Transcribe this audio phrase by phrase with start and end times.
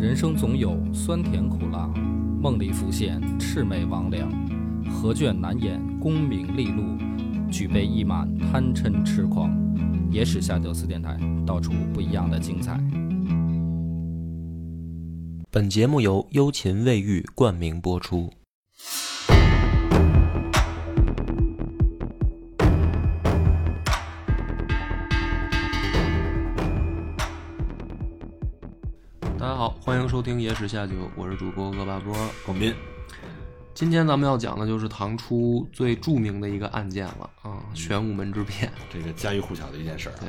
[0.00, 1.86] 人生总有酸甜苦辣，
[2.40, 4.24] 梦里浮现魑魅魍魉，
[4.90, 6.96] 何卷难掩功名利禄，
[7.52, 9.54] 举杯一满贪嗔痴狂。
[10.10, 12.80] 野史下酒四电台，道出不一样的精彩。
[15.50, 18.30] 本节目由幽琴卫浴冠名播出。
[30.00, 32.16] 欢迎收听《野史下酒》，我是主播恶霸波。
[32.46, 32.74] 广斌，
[33.74, 38.72] 今天咱们要讲的就是唐初最著名的一个案件了啊，玄武门之变。
[38.90, 40.28] 这个家喻户晓的一件事儿啊对，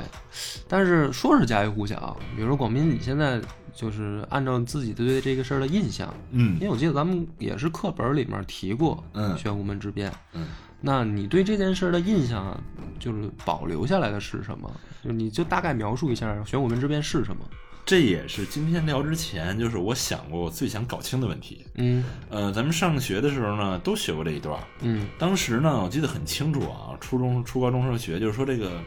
[0.68, 3.40] 但是说是家喻户晓，比如说广斌，你现在
[3.74, 10.12] 就是按照自己对这个事儿的印象，嗯因为我记得咱们也是课本里面提过，嗯玄武门之变。
[10.34, 10.48] 嗯，
[10.82, 12.60] 那你对这件事儿的印象啊，
[12.98, 14.70] 就是保留下来的是什么？
[15.02, 17.42] 就是你就大概描述一下玄武门之变是什么？
[17.84, 21.66] 这也是今天聊之前，就是我想过我最想搞清的问题。
[21.74, 24.62] 嗯呃，咱们上学的时候呢，都学过这一段儿。
[24.80, 28.80] 嗯当时呢，我记得很清楚啊，初中、初高中时候学，就是说这个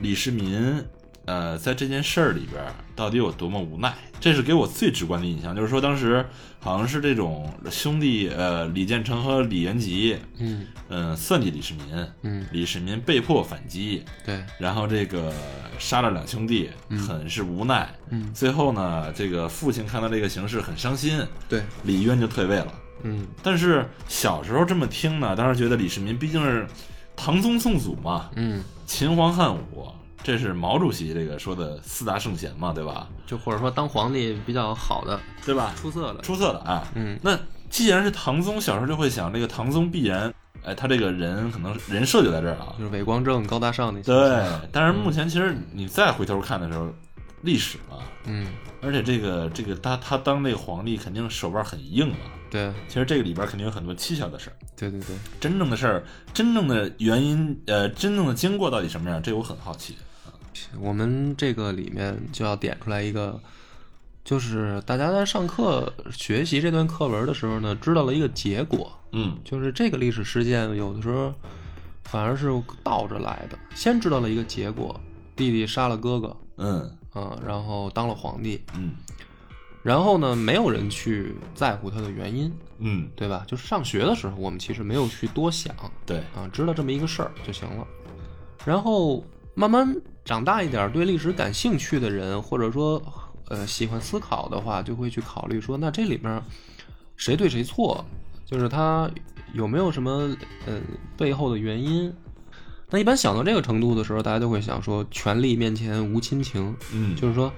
[0.00, 0.82] 李世民，
[1.26, 5.54] 呃，在这件事儿里边儿到底有多么无奈，这是给我最直观的印象。
[5.54, 6.24] 就是说，当时
[6.58, 15.32] 好像是这种兄弟，呃，李建成和李元吉，嗯嗯、算计李世民，嗯，李世民被迫反击，对，然后这个
[15.78, 16.70] 杀了两兄弟，
[17.06, 17.88] 很是无奈。
[18.10, 22.74] 嗯最后呢，这个父亲看到这个形势很伤心，对，李渊就退位了。
[23.02, 26.66] 嗯但是小时候这么听呢，当时觉得李世民毕竟是
[27.14, 29.86] 唐宗宋祖嘛，嗯，秦皇汉武，
[30.22, 33.08] 这是毛主席这个说的四大圣贤嘛，对吧？
[33.26, 35.72] 就或者说当皇帝比较好的、对吧？
[35.76, 36.86] 出色的，出色的啊。
[36.94, 40.32] 嗯那既然是唐宗，小时候就会想，这个唐宗必然，
[40.62, 42.74] 哎，他这个人可能人设就在这儿啊。
[42.78, 44.12] 就是伟光正、高大上那些。
[44.12, 46.88] 对，但是目前其实你再回头看的时候，
[47.42, 48.46] 历史嘛，嗯，
[48.82, 52.16] 而且这个这个他他当那个皇帝肯定手腕很硬嘛。
[52.50, 56.04] 对其实这个里边肯定有很多蹊跷的事儿，对对对，真正的事儿，
[56.34, 59.96] 真正的原因，呃，真正的经过到底什么样，这我很好奇。
[60.78, 63.40] 我们这个里面就要点出来一个，
[64.24, 69.38] 就是大家在上课学习这段课文的时候呢，知道了一个结果，嗯。
[69.44, 71.32] 就是这个历史事件有的时候
[72.04, 72.48] 反而是
[72.82, 74.98] 倒着来的，先知道了一个结果，
[75.34, 76.90] 弟弟杀了哥哥，嗯。
[77.12, 78.92] 啊、然后当了皇帝，嗯。
[79.82, 83.44] 然后呢，没有人去在乎他的原因，嗯，对吧？
[83.48, 85.74] 就是上学的时候，我们其实没有去多想，
[86.06, 87.84] 对，啊，知道这么一个事儿就行了。
[88.64, 89.24] 然后
[89.60, 89.94] 慢慢
[90.24, 93.02] 长大一点，对历史感兴趣的人，或者说
[93.48, 96.42] 呃喜欢思考的话，就会去考虑说，那这里面
[97.14, 98.02] 谁对谁错，
[98.46, 99.10] 就是他
[99.52, 100.34] 有没有什么
[100.64, 100.80] 呃
[101.14, 102.10] 背后的原因。
[102.88, 107.52] 那一般想到这个程度的时候，大家就会想说，权力面前无亲情，嗯就是说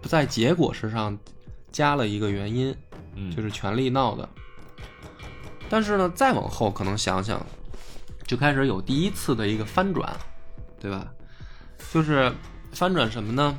[0.00, 1.18] 在结果之上
[1.70, 2.74] 加了一个原因，
[3.14, 4.26] 嗯就是权力闹的。
[5.68, 7.44] 但是呢，再往后可能想想，
[8.26, 10.16] 就开始有第一次的一个翻转，
[10.80, 11.12] 对吧？
[11.92, 12.32] 就是
[12.72, 13.58] 翻转什么呢？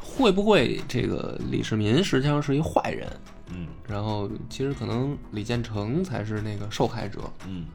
[0.00, 3.08] 会不会这个李世民实际上是一坏人？
[3.54, 7.66] 嗯然后其实可能李建成才是那个受害者，嗯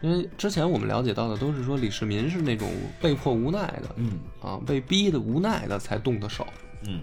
[0.00, 2.70] 因为之前我们了解到的都是说李世民是那种
[3.02, 6.46] 被迫无奈的嗯啊，被逼的无奈的才动的手。
[6.86, 7.02] 嗯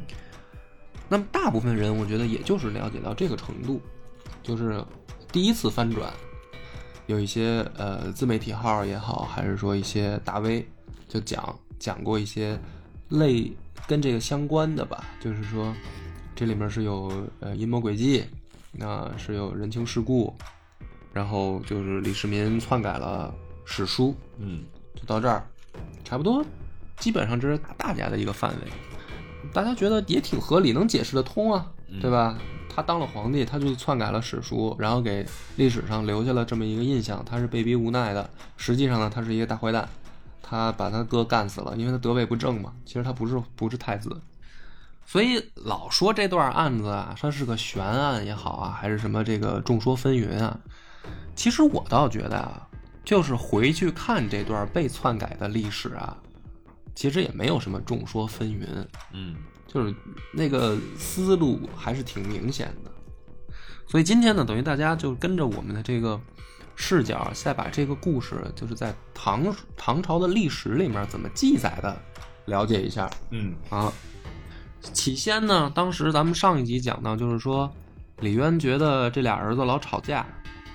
[1.07, 3.79] 那么大部分人，我觉得也就是了解到这个程度，
[4.41, 4.83] 就是
[5.31, 6.11] 第一次翻转，
[7.05, 10.67] 有一些呃自媒体号也好，还是说一些大 V
[11.07, 12.59] 就讲讲过一些
[13.09, 13.51] 类
[13.87, 15.73] 跟这个相关的吧，就是说
[16.35, 18.23] 这里面是有呃阴谋诡计，
[18.71, 20.33] 那是有人情世故，
[21.13, 23.33] 然后就是李世民篡改了
[23.65, 24.63] 史书，嗯
[24.95, 25.45] 就到这儿，
[26.03, 26.45] 差不多，
[26.99, 28.71] 基本上这是大大家的一个范围，
[29.53, 31.71] 大家觉得也挺合理，能解释得通啊，
[32.01, 32.37] 对吧？
[32.69, 38.29] 他当了皇帝，他就篡改了史书，然后给历史上留下了这么一个印象，他是被逼无奈的。
[38.55, 39.89] 实际上呢，他是一个大坏蛋，
[40.49, 42.71] 他把他哥干死了，因为他得位不正嘛。
[42.85, 44.21] 其实他不是不是太子，
[45.05, 50.57] 所以老说这段案子啊，它是个悬案也好啊，还是什么这个众说纷纭啊。
[51.35, 52.65] 其实我倒觉得啊，
[53.03, 56.15] 就是回去看这段被篡改的历史啊，
[56.95, 58.65] 其实也没有什么众说纷纭，
[59.11, 59.35] 嗯
[59.67, 59.93] 就是
[60.33, 62.91] 那个思路还是挺明显的。
[63.85, 66.19] 所以今天呢，等于大家就跟着我们的这个
[66.79, 71.97] 视角，再把这个故事，就是在唐唐朝的历史里面怎么记载的，
[72.45, 73.91] 了解一下嗯啊。
[74.93, 77.69] 起先呢，当时咱们上一集讲到，就是说
[78.19, 80.25] 李渊觉得这俩儿子老吵架，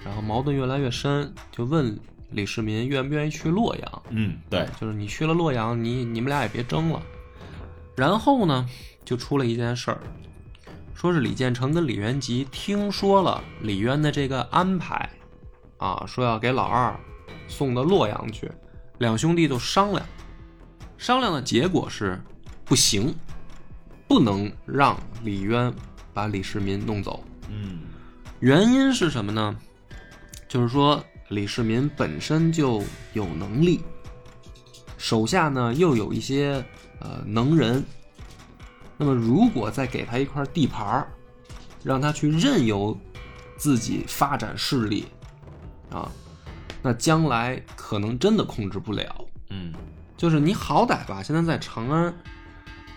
[0.04, 1.96] 然后矛盾越来越深，就问
[2.30, 4.02] 李世民愿不愿意去洛阳。
[4.10, 7.00] 嗯，对，就是你去了洛阳，你你们俩也别争了。
[7.96, 8.68] 然后呢，
[9.04, 10.00] 就出了一件事儿，
[10.94, 15.08] 说是李建成跟李元吉听说了李渊的这个安排，
[15.82, 16.94] 啊，说要给老二
[17.48, 18.48] 送到洛阳去，
[18.98, 20.06] 两兄弟就商量，
[20.96, 22.20] 商量的结果是
[22.64, 23.12] 不行，
[24.06, 25.74] 不能让李渊
[26.14, 27.24] 把李世民弄走。
[27.48, 27.80] 嗯
[28.38, 29.56] 原因是什么呢？
[30.48, 32.80] 就是说李世民本身就
[33.12, 33.80] 有能力，
[34.96, 36.64] 手下呢又有一些
[37.00, 37.84] 呃能人。
[38.96, 41.08] 那么如果再给他一块地盘儿，
[41.82, 42.96] 让他去任由
[43.56, 45.06] 自己发展势力，
[45.92, 46.10] 啊，
[46.82, 49.24] 那将来可能真的控制不了。
[49.50, 49.72] 嗯
[50.16, 52.14] 就是你好歹吧，现在在长安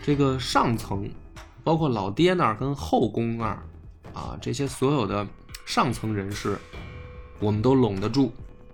[0.03, 1.09] 这个上层，
[1.63, 3.63] 包括老爹那儿跟后宫那儿
[4.13, 5.27] 啊，这些所有的
[5.65, 6.57] 上层人士，
[7.39, 8.31] 我们都拢得住，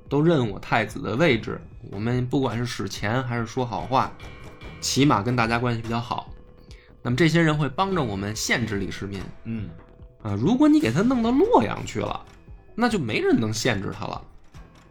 [0.09, 1.59] 都认我太子的位置。
[1.89, 4.11] 我们不管是使钱还是说好话，
[4.81, 6.29] 起码跟大家关系比较好。
[7.01, 9.69] 那么这些人会帮着我们限制李世民嗯
[10.21, 10.35] 啊。
[10.35, 12.23] 如果你给他弄到洛阳去了，
[12.75, 14.21] 那就没人能限制他了。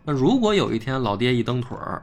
[0.04, 2.02] 那如果有一天老爹一蹬腿儿，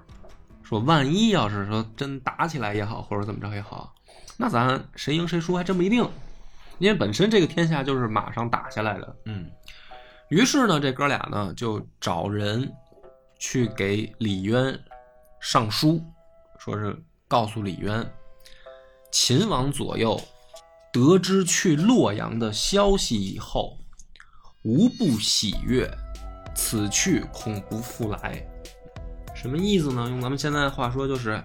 [0.63, 3.93] 说万一要是说真打起来也好，或者怎么着也好，
[4.37, 6.07] 那咱谁赢谁输还真不一定，
[6.77, 9.15] 因为本身这个天下就是马上打下来的。
[9.25, 9.49] 嗯
[10.29, 12.69] 于是呢，这哥俩呢就找人
[13.39, 14.77] 去给李渊
[15.39, 16.03] 上书，
[16.59, 18.05] 说是告诉李渊，
[19.09, 20.19] 秦王左右
[20.91, 23.77] 得知去洛阳的消息以后，
[24.63, 25.89] 无不喜悦，
[26.55, 28.45] 此去恐不复来。
[29.33, 30.07] 什么意思呢？
[30.09, 31.41] 用咱们现在的话说，就是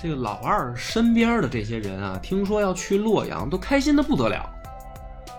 [0.00, 4.48] 这个老二身边的这些人啊，听说要去洛阳，都开心的不得了，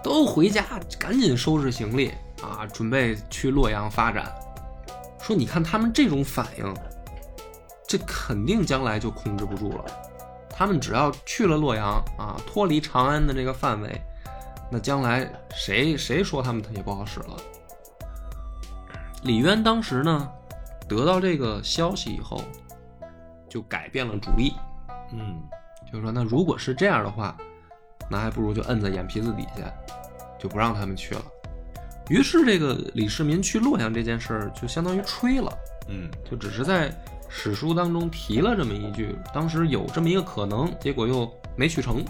[0.04, 0.66] 都回家
[1.00, 2.12] 赶紧收拾行李
[2.42, 4.34] 啊，准备去洛阳发展。
[5.22, 6.74] 说你看他们这种反应，
[7.88, 9.86] 这肯定将来就控制不住了。
[10.50, 14.02] 他们只要去了洛阳啊，脱离长安的这个范围，
[14.72, 17.38] 那将来谁谁说他们他也不好使了。
[19.24, 20.30] 李渊当时呢，
[20.88, 22.42] 得到这个消息以后，
[23.50, 24.54] 就改变了主意，
[25.12, 25.42] 嗯
[25.92, 27.36] 就是说，那如果是这样的话，
[28.10, 29.72] 那还不如就摁在眼皮子底下，
[30.38, 31.22] 就不让他们去了。
[32.10, 35.52] 于是，这个李世民去洛阳这件事儿就相当于吹了，
[35.88, 36.94] 嗯就只是在
[37.30, 42.04] 史书当中提了这么一句，当时有这么一个可能，结果又没去成。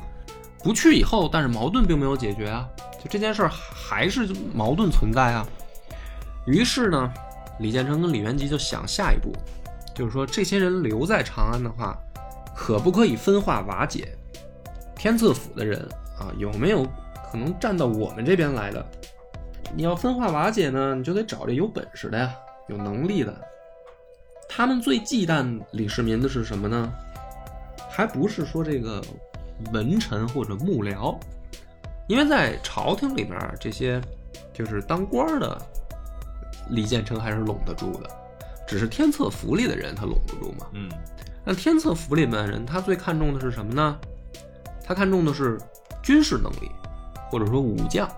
[0.66, 2.68] 不去以后，但是矛盾并没有解决啊，
[2.98, 5.46] 就这件事儿还是矛盾存在啊。
[6.48, 7.14] 于是呢，
[7.60, 9.32] 李建成跟李元吉就想下一步，
[9.94, 11.96] 就是说这些人留在长安的话，
[12.56, 14.18] 可不可以分化瓦解？
[14.96, 16.84] 天策府的人啊，有没有
[17.32, 18.84] 可能站到我们这边来的？
[19.76, 22.34] 你要分化瓦解呢，你就得找这有本事的呀，
[22.70, 23.32] 有能力的。
[24.50, 26.92] 他们最忌惮李世民的是什么呢？
[27.88, 29.00] 还不是说这个
[29.72, 31.18] 文臣或者幕僚，
[32.08, 34.02] 因为在朝廷里面，这些
[34.54, 35.58] 就是当官的，
[36.70, 38.10] 李建成还是拢得住的，
[38.68, 40.68] 只是天策府里的人他拢不住嘛。
[40.74, 40.90] 嗯
[41.48, 43.98] 那天策府里面的人，他最看重的是什么呢？
[44.84, 45.60] 他看重的是
[46.02, 46.72] 军事能力，
[47.30, 48.10] 或者说武将。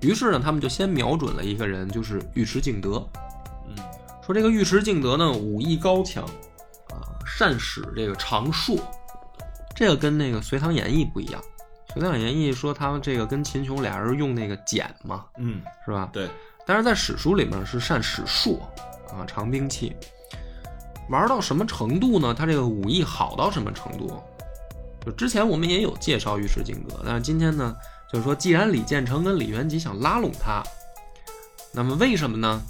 [0.00, 3.02] 于是呢，他们就先瞄准了一个人，就是尉迟敬德。
[3.66, 3.74] 嗯
[4.22, 6.22] 说这个尉迟敬德呢，武艺高强，
[6.90, 8.78] 啊，善使这个长槊，
[9.74, 11.42] 这个跟那个《隋唐演义》不一样。
[11.92, 16.08] 《隋唐演义》说他们这个跟秦琼俩人用那个剪嘛，嗯，是吧？
[16.12, 16.28] 对，
[16.66, 18.58] 但是在史书里面是善使槊
[19.12, 19.94] 啊，长兵器。
[21.10, 22.32] 玩到什么程度呢？
[22.32, 24.22] 他这个武艺好到什么程度？
[25.04, 27.76] 就之前我们也有介绍尉迟敬德，但是今天呢，
[28.10, 30.62] 就是说，既然李建成跟李元吉想拉拢他，
[31.72, 32.62] 那么为什么呢？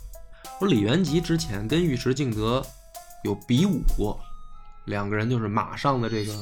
[0.58, 2.60] 说李元吉之前跟尉迟敬德
[3.22, 4.18] 有比武过，
[4.86, 6.32] 两个人就是马上的这个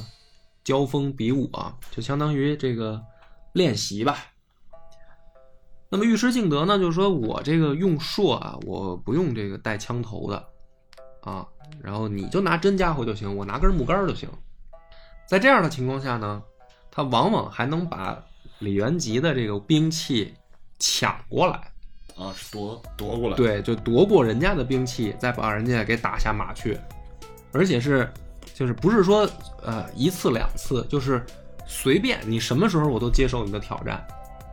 [0.64, 3.02] 交锋比武啊，就相当于这个
[3.52, 4.18] 练习吧。
[5.88, 10.48] 那么尉迟敬德呢，就是说我这个用槊啊，我不用这个带枪头的
[11.20, 11.46] 啊，
[11.82, 14.28] 然后你就拿真家伙就行，我拿根木杆就行。
[15.26, 16.42] 在这样的情况下呢，
[16.90, 18.22] 他往往还能把
[18.60, 20.34] 李元吉的这个兵器
[20.78, 21.54] 抢过来，
[22.16, 26.78] 啊，是夺夺过来，，对，就夺过人家的兵器，再把人家给打下马去，
[27.52, 28.10] 而且是
[28.54, 29.28] 就是不是说
[29.62, 31.24] 呃一次两次，就是
[31.66, 34.04] 随便你什么时候我都接受你的挑战，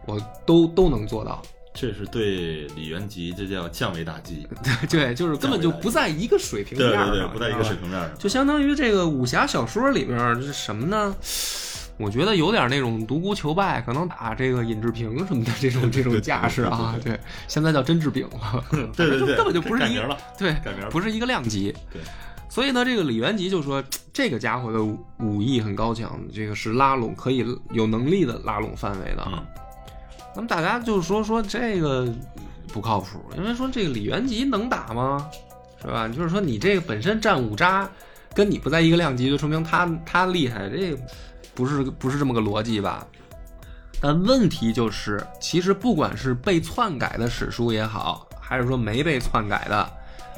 [0.05, 1.41] 我都都能做到。
[1.71, 4.45] 这是对李元吉，这叫降维打击，
[4.89, 11.15] 对，就是根本就不在一个水平对面上，对对，不在一个水平面上，就相当于这个武侠小说里面是什么呢？
[11.97, 16.95] 我觉得有点那种独孤求败，可能打这个尹志平什么的这种 这种架势啊。
[17.03, 21.75] 对 对，现在叫甄志炳了，对对对，根本就不是一个对，改名了不是一个量级。
[21.91, 22.01] 对，
[22.49, 29.31] 所以呢，这个李元吉就说， 这个家伙的武武艺很高强，这个是拉拢可以有能力的拉拢范围的啊。
[29.35, 29.45] 嗯
[30.35, 32.07] 那么大家就说说这个
[32.71, 35.27] 不靠谱，因为说这个李元吉能打吗？
[35.81, 36.07] 是吧？
[36.07, 37.89] 就是说你这个本身战五渣
[38.33, 40.95] 跟你不在一个量级，就说明他他厉害，这
[41.55, 43.05] 不是不是这么个逻辑吧？
[43.99, 49.91] 但问题就是，其实不管是被篡改的史书也好，还是说没被篡改的，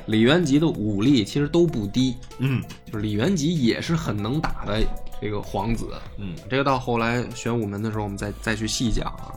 [0.05, 2.15] 李元吉的武力其实都不低。
[2.39, 4.81] 嗯就是李元吉也是很能打的
[5.21, 9.33] 这个皇子，嗯这个到后来玄武门的时候，我们再再去细讲啊。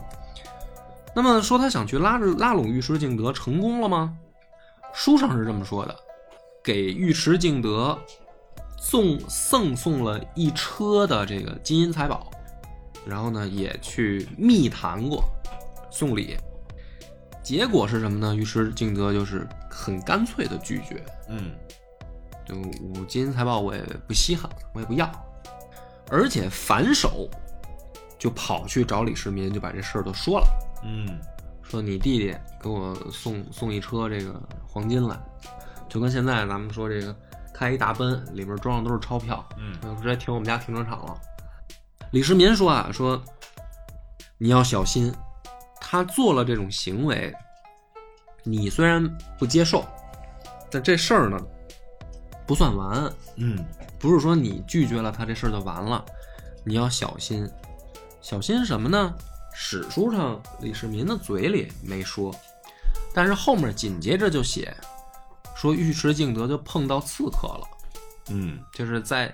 [1.15, 4.17] 那么说他想去拉着拉拢尉迟敬德，成功了吗？
[4.93, 5.95] 书上是这么说的，
[6.63, 7.97] 给尉迟敬德
[8.77, 12.29] 送赠送了一车的这个金银财宝，
[13.05, 15.23] 然后呢也去密谈过
[15.89, 16.35] 送礼，
[17.45, 18.35] 结果是什么呢？
[18.35, 21.51] 于是敬德就是很干脆的拒绝，嗯。
[22.43, 25.09] 就五金财宝我也不稀罕，我也不要，
[26.09, 27.29] 而且反手
[28.17, 30.47] 就跑去找李世民，就把这事儿都说了，
[30.83, 31.19] 嗯。
[31.61, 35.15] 说你弟弟给我送送一车这个黄金来，
[35.87, 37.15] 就跟现在咱们说这个
[37.53, 39.75] 开一大奔，里面装的都是钞票，嗯。
[39.81, 41.15] 呃直接停我们家停车场了。
[42.11, 43.21] 李世民说啊，说
[44.37, 45.11] 你要小心，
[45.87, 47.31] 他做了这种行为，
[48.43, 49.85] 你虽然不接受，
[50.71, 51.37] 但这事儿呢
[52.47, 53.63] 不算完，嗯。
[53.99, 56.03] 不是说你拒绝了他这事儿就完了，
[56.63, 57.47] 你要小心，
[58.19, 59.13] 小心什么呢？
[59.53, 62.33] 史书上李世民的嘴里没说，
[63.13, 64.75] 但是后面紧接着就写
[65.55, 67.67] 说尉迟敬德就碰到刺客了，
[68.29, 68.59] 嗯。
[68.73, 69.33] 就是在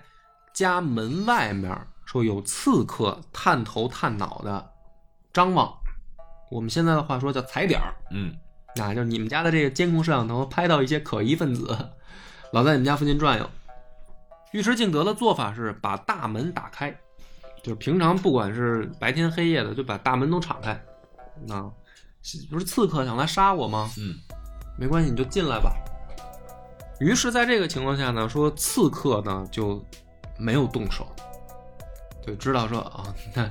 [0.54, 4.72] 家门外面说有刺客探头探脑的
[5.34, 5.74] 张望，
[6.52, 8.36] 我们现在的话说叫踩点儿，嗯
[8.76, 11.76] 啊，就是你们家的这个监控摄像头拍到一些可疑分子，
[12.52, 13.50] 老在你们家附近转悠。
[14.54, 16.92] 尉迟敬德的做法是把大门打开，
[17.64, 20.72] 就是平常不管是白天黑夜的，就把大门都敞开。
[21.50, 21.72] 啊，
[22.50, 23.90] 不是刺客想来杀我吗？
[23.98, 24.14] 嗯
[24.78, 25.74] 没关系，你就进来吧。
[27.00, 29.84] 于是，在这个情况下呢，说刺客呢就
[30.38, 31.08] 没有动手，
[32.26, 33.50] 就知道说啊，那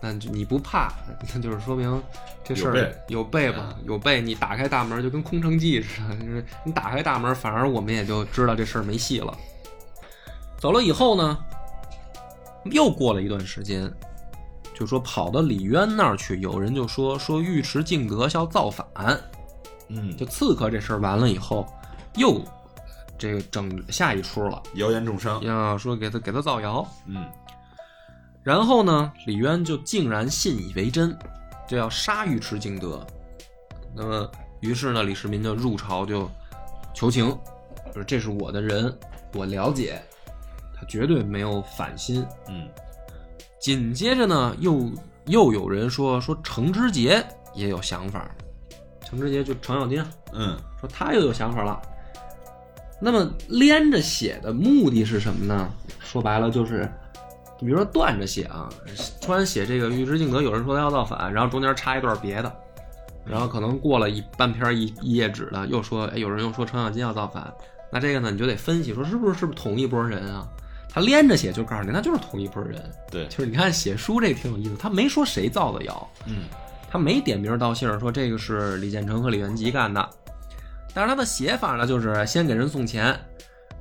[0.00, 0.92] 那你不怕，
[1.34, 2.02] 那就是说明
[2.44, 4.20] 这事儿有备有备吧，有备。
[4.20, 9.36] 你打开大门就跟空城计似的， 就是你打开大门，反而我们也就知道这事儿没戏了。
[10.58, 11.38] 走了以后呢，
[12.64, 13.92] 又过了一段时间，
[14.74, 18.86] 就说跑到李渊那儿去，有人就说说尉迟敬德要造反。
[19.88, 21.66] 嗯，就刺客这事儿完了以后，
[22.16, 22.40] 又
[23.16, 25.42] 这个整下一出了，谣言重伤。
[25.42, 27.24] 要说给他给他造谣，嗯
[28.48, 31.14] 然后呢，李渊就竟然信以为真，
[31.68, 33.06] 就要杀尉迟敬德。
[33.94, 36.26] 那么，于是呢，李世民就入朝就
[36.94, 37.26] 求情，
[37.92, 38.98] 说这是我的人，
[39.34, 40.00] 我了解，
[40.74, 42.24] 他绝对没有反心。
[42.48, 42.66] 嗯
[43.60, 44.90] 紧接着呢，又
[45.26, 47.22] 又有人说说程之杰
[47.54, 48.34] 也有想法，
[49.04, 51.78] 程之杰就程咬金啊，嗯说他又有想法了。
[52.98, 55.70] 那么连着写的目的是什么呢？
[55.98, 56.90] 说白了就是，
[57.60, 58.68] 比如说断着写啊，
[59.20, 62.52] 突然写这个尉迟敬德，有人说他要造反，然后中间插一段别的，
[63.24, 67.52] 然后可能过了一半篇一一页纸的，又说，哎，有人又说程咬金要造反，
[67.90, 70.46] 那这个呢你就得分析说是不是是不是同一拨人啊？
[70.90, 72.82] 他连着写就告诉你，那就是同一拨人。
[73.10, 76.44] 对就是你看写书这挺有意思，他没说谁造的谣，嗯
[76.90, 80.08] 他没点名道姓说这个是李建成和李元吉干的，
[80.94, 83.14] 但是他的写法呢，就是先给人送钱，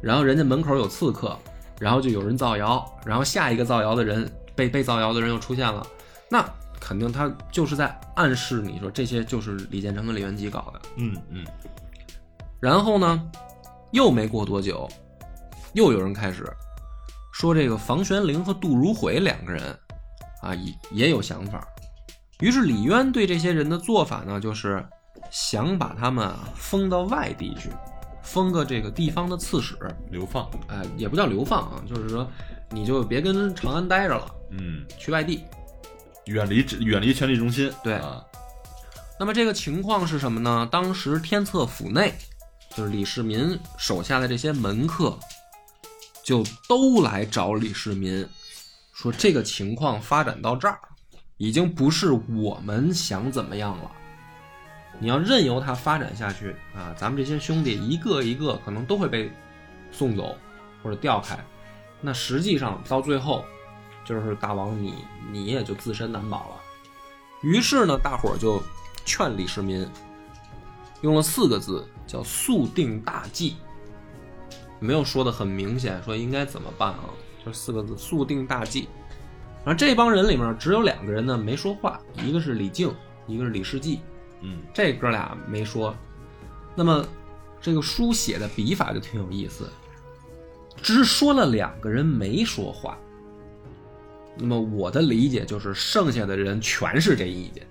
[0.01, 1.39] 然后人家门口有刺客，
[1.79, 5.86] 然后就有人造谣，然后下一个造谣的人被被造谣的人又出现了，
[6.29, 6.43] 那
[6.79, 10.81] 肯定他就是在暗示你说这些就是李建成跟李元吉搞的。
[10.96, 11.46] 嗯嗯
[12.60, 13.29] 然后呢，
[13.91, 14.88] 又没过多久，
[15.74, 16.46] 又有人开始
[17.31, 19.62] 说这个房玄龄和杜如晦两个人
[20.41, 21.67] 啊也也有想法。
[22.39, 24.84] 于是李渊对这些人的做法呢，就是
[25.31, 27.69] 想把他们啊封到外地去，
[28.27, 29.77] 封个这个地方的刺史，
[30.12, 30.50] 流放。
[30.67, 32.29] 哎、也不叫流放啊，就是说
[32.69, 35.46] 你就别跟长安待着了，嗯，去外地。
[36.25, 37.72] 远离远离权力中心。
[37.81, 38.22] 对啊，
[39.17, 40.67] 那么这个情况是什么呢？
[40.69, 42.13] 当时天策府内，
[42.75, 45.17] 就是李世民手下的这些门客，
[46.22, 48.27] 就都来找李世民，
[48.93, 50.77] 说这个情况发展到这儿，
[51.38, 53.91] 已经不是我们想怎么样了。
[55.00, 59.32] 你要任由它发展下去啊，咱们这些兄弟一个一个可能都会被
[59.92, 60.36] 送走
[60.82, 61.38] 或者调开，
[62.01, 63.46] 那实际上到最后，
[64.04, 64.96] 就是大王你
[65.32, 66.56] 你也就自身难保了。
[67.42, 68.62] 于是呢，大伙儿就
[69.06, 69.88] 劝李世民，
[71.01, 73.58] 用了四个字，叫速定大计。
[74.80, 77.06] 没有说的很明显，说应该怎么办啊？
[77.46, 78.89] 就四个字，速定大计。
[79.63, 82.94] 然后这帮人里面只有两个人呢没说话，一个是李靖，
[83.27, 84.01] 一个是李世济，
[84.41, 85.96] 嗯这哥俩没说。
[86.75, 87.06] 那么
[87.60, 89.67] 这个书写的笔法就挺有意思，
[90.82, 92.98] 只说了两个人没说话。
[94.38, 97.65] 那么我的理解就是，剩下的人全是这意见，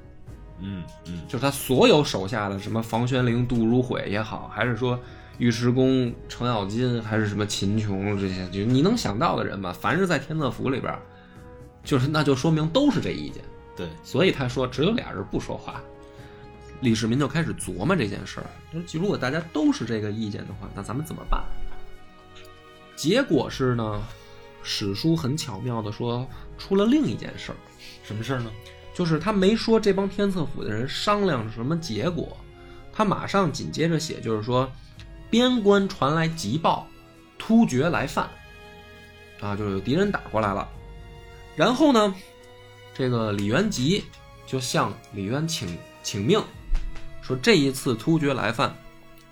[0.58, 4.98] 嗯嗯就是他所有手下的什么房玄龄、杜如晦也好，还是说
[5.38, 10.92] 尉迟恭、程咬金，还是什么秦琼这些，就你能想到的人吧，凡是在天策府里边，
[11.84, 13.44] 就是那就说明都是这意见。
[13.76, 15.80] 对，所以他说只有俩人不说话。
[16.80, 18.46] 李世民就开始琢磨这件事儿，
[18.86, 21.42] 就如果大家都是这个意见的话，那咱们怎么办？
[22.94, 24.02] 结果是呢，
[24.62, 26.28] 史书很巧妙的说
[26.58, 27.56] 出了另一件事儿，
[28.02, 28.50] 什么事儿呢？
[28.94, 32.36] 就是他没说这帮天策府的人商量什么结果，
[32.92, 34.70] 他马上紧接着写，就是说
[35.28, 36.86] 边关传来急报，
[37.36, 38.28] 突厥来犯，
[39.40, 40.66] 啊，就是有敌人打过来了。
[41.54, 42.14] 然后呢，
[42.94, 44.04] 这个李元吉
[44.46, 46.42] 就向李渊请请命，
[47.26, 48.72] 说这一次突厥来犯，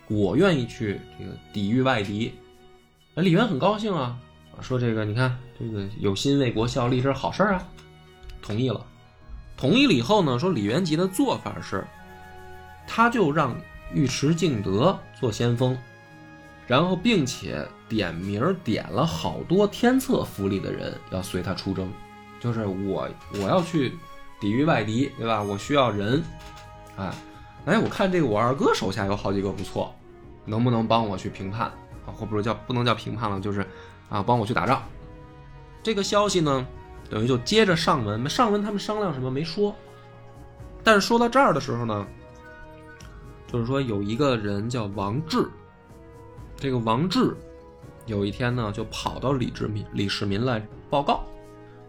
[0.09, 2.35] 我愿意去这个抵御外敌。
[3.15, 4.19] 那李渊很高兴啊，
[4.61, 7.65] 说这个你看这个有心为国效力，这是好事啊，
[8.43, 8.85] 同意了。
[9.57, 11.87] 同意了以后呢，说李元吉的做法是，
[12.85, 13.57] 他就让
[13.95, 15.79] 尉迟敬德做先锋，
[16.67, 21.89] 然后并且点名点了好多天策府里的人要随他出征，
[22.41, 23.93] 就是我我要去
[24.41, 25.41] 抵御外敌，对吧？
[25.41, 26.21] 我需要人，
[26.97, 27.15] 哎，
[27.67, 29.95] 哎，我看这个我二哥手下有好几个不错，
[30.45, 31.69] 能不能帮我去评判
[32.07, 32.13] 啊？
[32.13, 33.67] 或不是叫不能叫评判了，就是
[34.11, 34.83] 啊，帮我去打仗。
[35.83, 36.67] 这个消息呢，
[37.09, 39.75] 等于就接着上文，上文他们商量什么没说，
[40.83, 42.07] 但是说到这儿的时候呢，
[43.47, 45.49] 就是说有一个人叫王志，
[46.57, 47.35] 这个王志
[48.05, 51.25] 有一天呢就跑到李志民李世民来报告，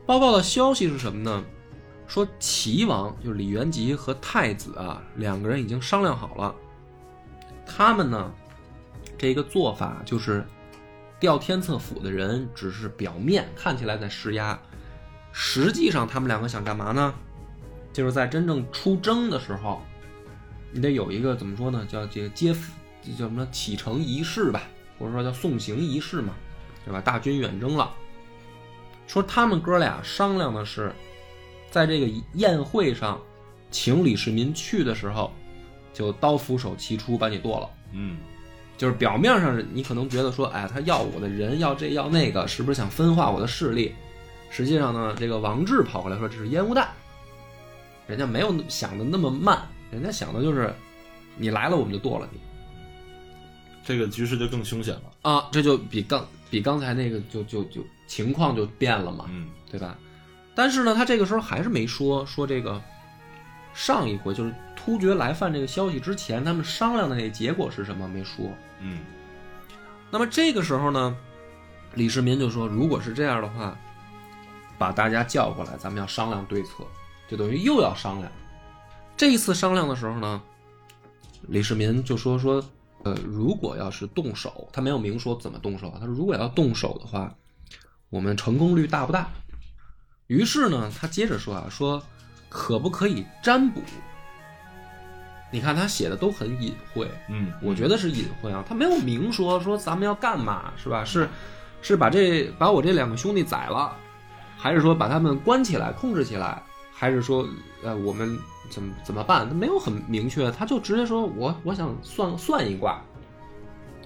[0.06, 1.44] 报告的消息是什么呢？
[2.08, 6.56] 说齐王就是李元吉和太子啊两个人已经商量好了，
[7.66, 8.32] 他们呢
[9.18, 10.46] 这个做法就是
[11.20, 14.60] 调天策府的人只是表面看起来在施压，
[15.32, 17.14] 实际上他们两个想干嘛呢？
[17.92, 19.82] 就是在真正出征的时候，
[20.72, 21.86] 你得有一个怎么说呢？
[21.90, 22.54] 叫这个接
[23.18, 24.64] 叫什么启程仪式吧，
[25.00, 26.34] 或者说叫送行仪式嘛，
[26.84, 27.00] 对吧？
[27.00, 27.90] 大军远征了，
[29.08, 30.92] 说他们哥俩商量的是，
[31.76, 33.20] 在这个宴会上，
[33.70, 35.30] 请李世民去的时候，
[35.94, 37.70] 就刀斧手齐出把你剁了。
[37.92, 38.16] 嗯
[38.78, 43.94] 就是表面上是你可能觉得说，哎，他要我的人，要这要那个，是不是想分化我的势力？
[44.50, 46.88] 实际上呢，这个王志跑过来说这是烟雾弹，
[48.08, 49.62] 人家没有想的那么慢，
[49.92, 50.74] 人家想的就是
[51.36, 52.40] 你来了我们就剁了你
[53.84, 55.12] 这个局势就更凶险了。
[55.30, 59.98] 啊，这就比刚比刚才那个就就就情况就变了嘛，嗯对吧？
[60.56, 62.82] 但是呢，他这个时候还是没说说这个
[63.74, 68.50] 上一回就是突厥来犯这个消息之前，他们商量的那个结果是什么没说。
[68.80, 69.00] 嗯
[70.10, 71.16] 那么这个时候呢，
[71.96, 73.78] 李世民就说，如果是这样的话，
[74.78, 76.86] 把大家叫过来，咱们要商量对策，
[77.28, 78.32] 就等于又要商量。
[79.18, 80.42] 这一次商量的时候呢，
[81.50, 82.64] 李世民就说说，
[83.04, 87.34] 呃，如果要是动手，他没有明说怎么动手，他说如果要动手的话，
[88.10, 89.30] 我们成功率大不大？
[90.28, 92.02] 于是呢，他接着说啊，说
[92.50, 93.82] 可不可以占卜？
[95.52, 101.06] 你看他写的都很隐晦，嗯，我觉得是隐晦啊，他没有明说说咱们要干嘛，是吧？
[101.06, 101.30] 是
[101.82, 103.96] 是把这把我这两个兄弟宰了，
[104.58, 106.62] 还是说把他们关起来控制起来，
[106.92, 107.48] 还是说
[107.84, 108.38] 呃我们
[108.70, 109.48] 怎么怎么办？
[109.48, 113.00] 他没有很明确，他就直接说我我想算算一卦。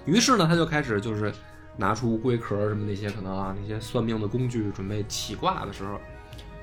[0.04, 1.32] 于是呢，他就开始就是
[1.76, 5.98] 拿出乌龟壳什么那些可能啊那些算命的工具，准备起卦的时候，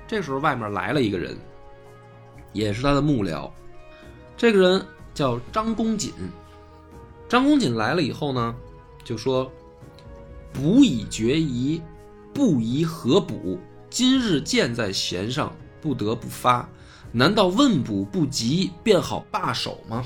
[0.07, 1.37] 这时候外面来了一个人，
[2.53, 3.49] 也是他的幕僚。
[4.35, 6.13] 这个人叫张公瑾。
[7.27, 8.55] 张公瑾来了以后呢，
[9.03, 9.51] 就说
[10.53, 11.81] ：“卜以决疑，
[12.33, 13.59] 不疑何卜？
[13.89, 16.69] 今日箭在弦上，不得不发。
[17.11, 20.05] 难道问卜不及，便好罢手吗？”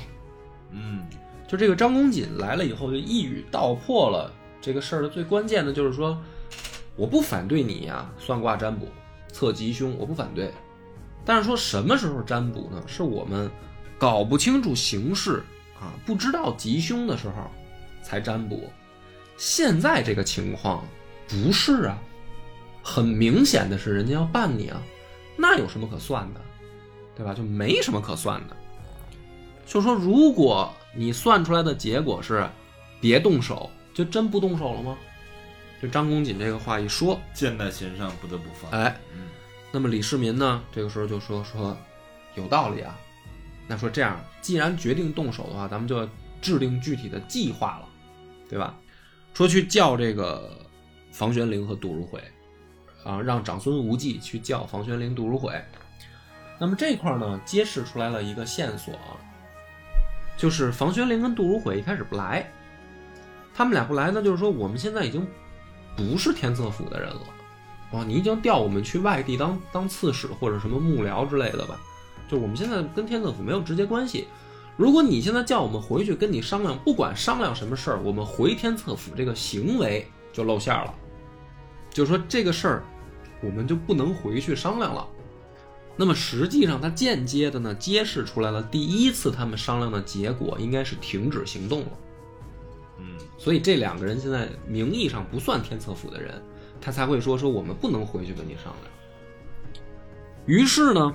[0.72, 1.06] 嗯
[1.46, 6.16] 就这个张公瑾来了以后，就一语道破了这个事儿的最关键的，就是说，
[6.96, 8.88] 我不反对你呀、算卦占卜、
[9.32, 10.50] 测吉凶，我不反对。
[11.24, 12.82] 但是说什么时候占卜呢？
[12.86, 13.50] 是我们
[13.98, 15.42] 搞不清楚形势
[15.80, 17.50] 啊，不知道吉凶的时候
[18.02, 18.70] 才占卜。
[19.36, 20.84] 现在这个情况
[21.28, 21.98] 不是啊，
[22.82, 24.80] 很明显的是人家要办你啊，
[25.36, 26.40] 那有什么可算的，
[27.16, 27.34] 对吧？
[27.34, 28.56] 就没什么可算的。
[29.66, 32.48] 就说如果你算出来的结果是
[33.00, 34.96] 别动手，就真不动手了吗？
[35.80, 38.76] 就张公瑾这个话一说，箭在弦上，不得不发。
[38.76, 39.22] 哎，嗯
[39.72, 41.76] 那么李世民呢，这个时候就说说
[42.34, 42.96] 有道理啊，
[43.66, 46.08] 那说这样，既然决定动手的话，咱们就要
[46.40, 47.88] 制定具体的计划了，
[48.48, 48.74] 对吧？
[49.34, 50.56] 说去叫这个
[51.10, 52.22] 房玄龄和杜如晦，
[53.02, 55.60] 啊，让长孙无忌去叫房玄龄、杜如晦。
[56.60, 59.16] 那么这块儿呢，揭示出来了一个线索啊，
[60.36, 62.48] 就是房玄龄跟杜如晦一开始不来，
[63.54, 65.26] 他们俩不来呢，就是说我们现在已经
[65.96, 67.20] 不是天策府的人了，
[67.92, 71.78] 啊，你已经调我们去外地当当刺史或者什么幕僚之类的吧，
[72.28, 74.26] 就我们现在跟天策府没有直接关系。
[74.76, 80.94] 如果你现在叫我们回去跟你商量，不管商量什么事儿，我们回天策府这个行为就露馅了，
[81.90, 82.84] 就是说这个事儿
[83.42, 85.06] 我们就不能回去商量了。
[85.94, 91.88] 那么实际上，它间接的呢，揭示出来了第一次他们商量的结果应该是停止行动了。
[93.02, 96.40] 嗯所以这两个人现在名义上不算天策府的人，
[96.80, 98.92] 他才会说说我们不能回去跟你商量。
[100.46, 101.12] 于是呢，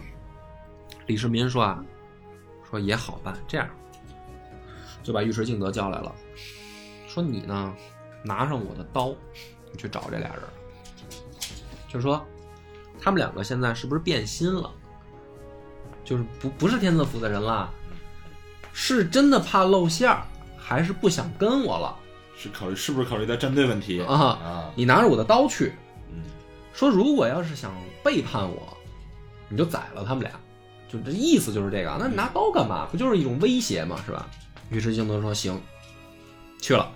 [1.05, 1.83] 李世民说啊，
[2.69, 3.69] 说也好办，这样
[5.01, 6.13] 就把尉迟敬德叫来了，
[7.07, 7.73] 说你呢
[8.23, 9.15] 拿上我的刀，
[9.71, 10.43] 你去找这俩人，
[11.87, 12.25] 就说
[12.99, 14.69] 他们两个现在是不是变心了？
[16.03, 17.69] 就是不不是天策府的人了，
[18.73, 20.25] 是真的怕露馅儿，
[20.67, 21.95] 还是不想跟我了？
[22.37, 24.71] 是考虑是不是考虑到战队问题啊啊？
[24.75, 25.71] 你拿着我的刀去，
[26.11, 26.23] 嗯
[26.73, 27.71] 说如果要是想
[28.03, 28.77] 背叛我，
[29.47, 30.31] 你就宰了他们俩，
[30.91, 31.95] 就这意思就是这个。
[31.97, 32.85] 那你拿刀干嘛？
[32.91, 34.27] 不就是一种威胁嘛，是吧？
[34.71, 35.57] 尉迟敬德说行，
[36.61, 36.91] 去了。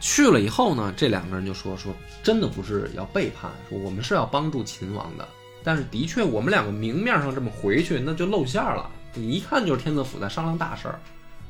[0.00, 5.26] 去了以后呢，这两个人就说说，真的不是要背叛，说我们是要帮助秦王的，
[5.62, 8.90] 但是的确我们两个明面上这么回去，那就露馅了。
[9.14, 11.00] 你一看就是天策府在商量大事儿，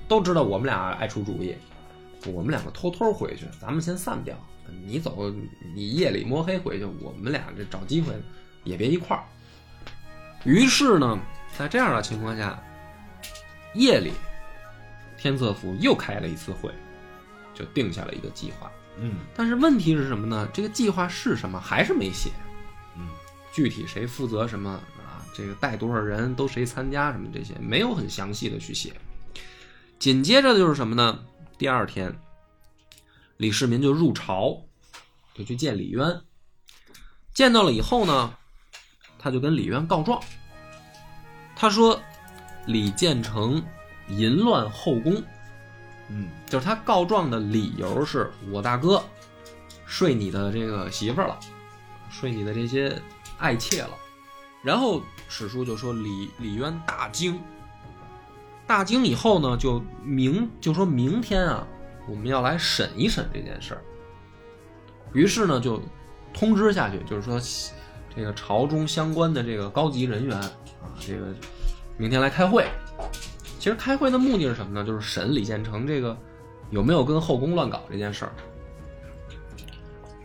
[0.08, 1.54] 都知道我们俩爱出主意，
[2.26, 4.34] 我们两个偷偷回去，咱们先散掉。
[4.84, 5.32] 你走，
[5.74, 8.12] 你夜里摸黑回去，我们俩这找机会
[8.64, 9.22] 也别一块儿。
[10.44, 11.18] 于是呢，
[11.56, 12.62] 在这样的情况下，
[13.74, 14.12] 夜里
[15.16, 16.70] 天策府又开了一次会，
[17.54, 18.70] 就定下了一个计划。
[19.00, 20.48] 嗯但是问题是什么呢？
[20.52, 22.30] 这个计划是什么还是没写，
[22.96, 23.08] 嗯
[23.52, 25.24] 具体谁负责什么啊？
[25.34, 28.92] 这个带多少人都谁参加什么这些没有很详细的去写。
[29.98, 31.24] 紧接着就是什么呢？
[31.58, 32.16] 第二天，
[33.36, 34.62] 李世民就入朝，
[35.34, 36.20] 就去见李渊。
[37.34, 38.32] 见到了以后呢，
[39.18, 40.22] 他就跟李渊告状。
[41.56, 42.00] 他说
[42.66, 43.60] 李建成
[44.08, 45.20] 淫乱后宫，
[46.08, 49.02] 嗯就是他告状的理由是我大哥
[49.84, 51.38] 睡你的这个媳妇了，
[52.08, 53.02] 睡你的这些
[53.38, 53.90] 爱妾了。
[54.62, 57.40] 然后史书就说李李渊大惊，
[58.68, 61.66] 大惊以后呢，就明就说明天啊，
[62.06, 63.82] 我们要来审一审这件事儿。
[65.14, 65.80] 于是呢，就
[66.34, 67.40] 通知下去，就是说
[68.14, 70.52] 这个朝中相关的这个高级人员啊，
[71.00, 71.34] 这个
[71.96, 72.66] 明天来开会。
[73.58, 74.86] 其实开会的目的是什么呢？
[74.86, 76.14] 就是审李建成这个
[76.68, 78.32] 有没有跟后宫乱搞这件事儿。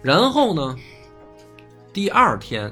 [0.02, 0.78] 然后呢，
[1.94, 2.70] 第二天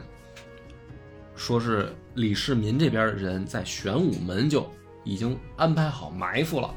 [1.33, 4.69] 说是李世民这边的人在玄武门就
[5.03, 6.73] 已经安排好埋伏了。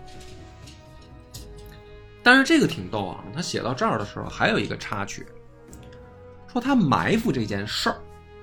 [2.23, 5.27] 但是这个挺逗啊，他写到这儿的时候还有一个插曲，
[6.51, 8.01] 说他埋伏这件事儿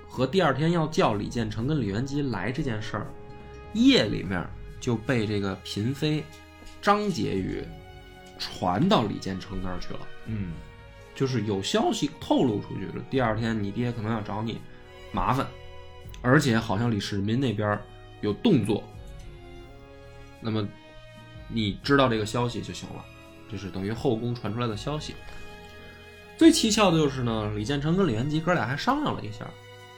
[0.08, 3.08] 和第二天要叫李建成跟李元吉来这件事儿，
[3.74, 4.48] 夜里面
[4.80, 6.24] 就被这个嫔妃
[6.82, 7.66] 张婕妤
[8.38, 10.00] 传到李建成那儿去了。
[10.28, 10.54] 嗯
[11.16, 14.62] 就是有消息透露出去了，第二天你爹可能要找你
[15.12, 15.46] 麻烦，
[16.22, 17.78] 而且好像李世民那边
[18.22, 18.84] 有动作，
[20.42, 20.68] 那么
[21.48, 23.06] 你知道这个消息就行了，
[23.50, 25.14] 这是等于后宫传出来的消息。
[26.38, 29.46] 最蹊跷的就是呢，李建成跟李元吉哥俩还商量了一下，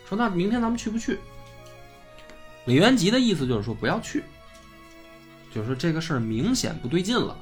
[0.08, 1.18] 说那明天咱们去不去？
[2.66, 4.24] 李元吉的意思就是说不要去，
[5.54, 7.38] 就是说这个事儿明显不对劲了，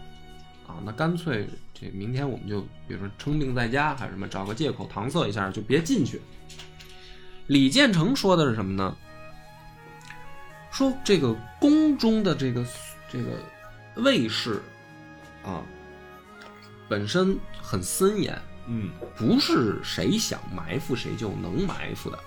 [0.67, 6.21] 啊，那干脆这明天我们就比如说称病在家还是什么，找个借口搪塞一下，就别进去。
[7.47, 8.95] 李建成说的是什么呢？
[10.71, 12.63] 说这个宫中的这个
[13.11, 13.31] 这个
[14.01, 14.61] 卫士
[15.43, 15.61] 啊，
[16.87, 22.17] 本身很森严，嗯不是谁想埋伏谁就能埋伏的，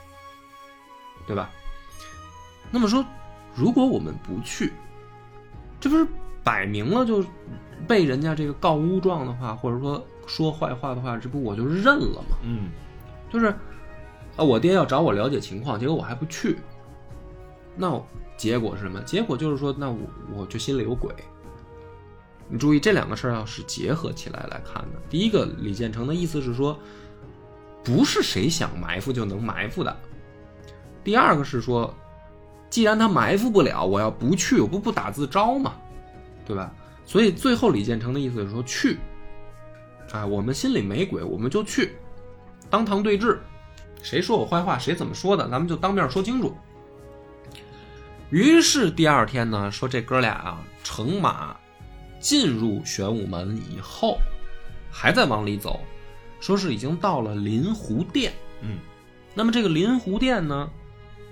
[1.27, 1.51] 对吧？
[2.70, 3.05] 那么说，
[3.55, 4.73] 如果我们不去，
[5.81, 6.07] 这不是
[6.42, 7.25] 摆明了就
[7.87, 12.37] 被人家这个告诬状的话，或者说说坏话的话，这不我就认了吗？
[12.42, 12.70] 嗯
[13.33, 13.47] 就是
[14.37, 16.59] 啊，我爹要找我了解情况，结果我还不去，
[17.77, 17.90] 那
[18.37, 19.01] 结果是什么？
[19.03, 19.99] 结果就是说，那我
[20.35, 21.14] 我就心里有鬼。
[22.49, 25.01] 你注意，这两个事儿要是结合起来来看的。
[25.09, 26.79] 第一个，李建成的意思是说，
[27.83, 29.90] 不是谁想埋伏就能埋伏的；
[31.03, 31.92] 第二个是说，
[32.68, 35.75] 既然他埋伏不了，我要不去，我不不打自招嘛，
[36.44, 36.70] 对吧？
[37.07, 38.99] 所以最后李建成的意思是说去，
[40.12, 41.97] 啊，我们心里没鬼，我们就去，
[42.68, 43.40] 当堂对质，
[44.03, 46.55] 谁说我坏话，谁怎么说的，咱们就当面说清楚。
[48.35, 51.57] 于是第二天呢，说这哥俩啊，乘马
[52.18, 54.18] 进入玄武门以后，
[54.90, 55.81] 还在往里走，
[56.40, 58.33] 说是已经到了临湖殿。
[58.61, 58.77] 嗯
[59.35, 60.68] 那么这个临湖殿呢，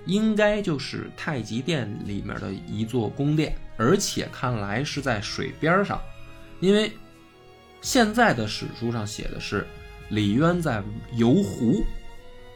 [0.05, 6.01] 应该就是太极殿里面的一座宫殿，而且看来是在水边上，
[6.61, 6.89] 因为
[7.81, 9.67] 现在的史书上写的是
[10.07, 11.83] 李渊在游湖，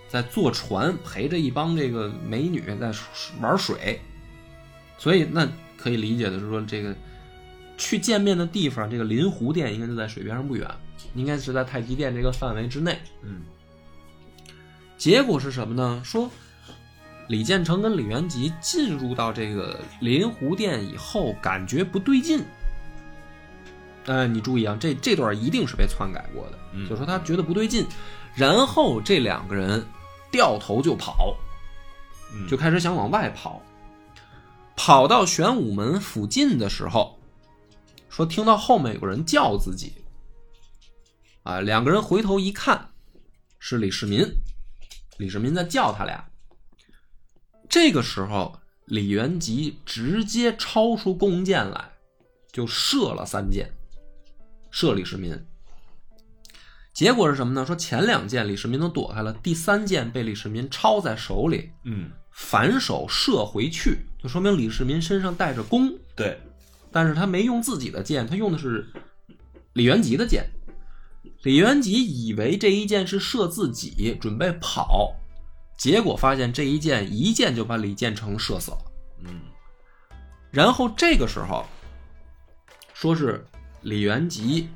[0.07, 2.93] 在坐船陪着一帮这个美女在
[3.41, 3.99] 玩水，
[4.97, 6.95] 所以那可以理解的是说这个
[7.77, 10.69] 去见面的地方，这个临湖殿应该就在水边上不远，
[11.13, 12.97] 应该是在太极殿这个范围之内。
[13.23, 13.41] 嗯
[14.97, 16.01] 结果是什么呢？
[16.03, 16.27] 说
[17.27, 22.43] 李建成跟李元吉进入到这个临湖殿以后，感觉不对劲。
[24.07, 27.85] 呃，你注意啊，这这段一定是被篡改过的，嗯就说他觉得不对劲，
[28.33, 29.85] 然后这两个人
[30.31, 31.37] 掉头就跑，
[32.33, 33.61] 嗯，就开始想往外跑。
[34.77, 37.19] 跑到玄武门附近的时候，
[38.09, 39.95] 说听到后面有个人叫自己，
[41.43, 42.91] 啊，两个人回头一看，
[43.59, 44.25] 是李世民，
[45.17, 46.29] 李世民在叫他俩。
[47.67, 51.91] 这个时候，李元吉直接抄出弓箭来，
[52.53, 53.73] 就射了三箭，
[54.71, 55.45] 射李世民。
[56.93, 57.65] 结果是什么呢？
[57.65, 66.39] 说前两箭李世民都躲开了，第三箭被李世民抄在手里，嗯反手射回去，就说明李世民身上带着弓，对，
[66.91, 68.87] 但是他没用自己的箭，他用的是
[69.73, 70.49] 李元吉的箭。
[71.43, 75.15] 李元吉以为这一箭是射自己，准备跑，
[75.77, 78.77] 结果发现这一箭一箭就把李建成射死了。
[79.25, 79.41] 嗯
[80.49, 81.65] 然后这个时候，
[82.93, 83.45] 说是
[83.81, 84.69] 李元吉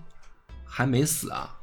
[0.64, 1.58] 还没死啊，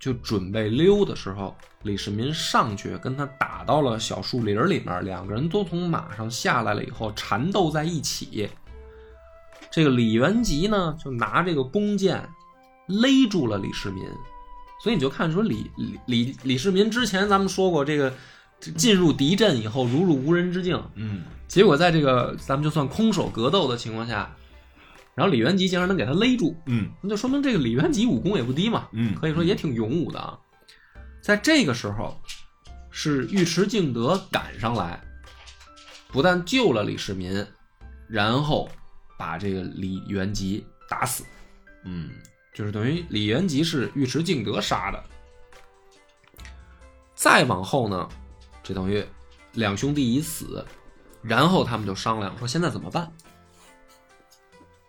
[0.00, 8.48] 就准备溜的时候，李世民上去跟他打到了小树林里面，两个人都从马上下来了以后缠斗在一起。
[9.70, 12.28] 这个李元吉呢，就拿这个弓箭
[12.86, 14.04] 勒住了李世民，
[14.82, 18.12] 所以你就看说李李李李世民之前咱们说过，这个
[18.76, 24.36] 进入敌阵以后如入无人之境，嗯结果在这个咱们就算空手格斗的情况下，
[25.14, 30.38] 然后李元吉竟然能给他勒住，嗯那就说明这个李元吉武功也不低嘛，嗯，可以说也挺勇武的啊。
[31.20, 32.20] 在这个时候，
[32.90, 35.00] 是尉迟敬德赶上来，
[36.08, 37.46] 不但救了李世民，
[38.08, 38.68] 然后
[39.18, 41.24] 把这个李元吉打死，
[41.84, 42.10] 嗯
[42.52, 45.04] 就是等于李元吉是尉迟敬德杀的。
[47.14, 48.08] 再往后呢，
[48.62, 49.04] 这等于
[49.52, 50.66] 两兄弟已死，
[51.22, 53.12] 然后他们就商量说现在怎么办。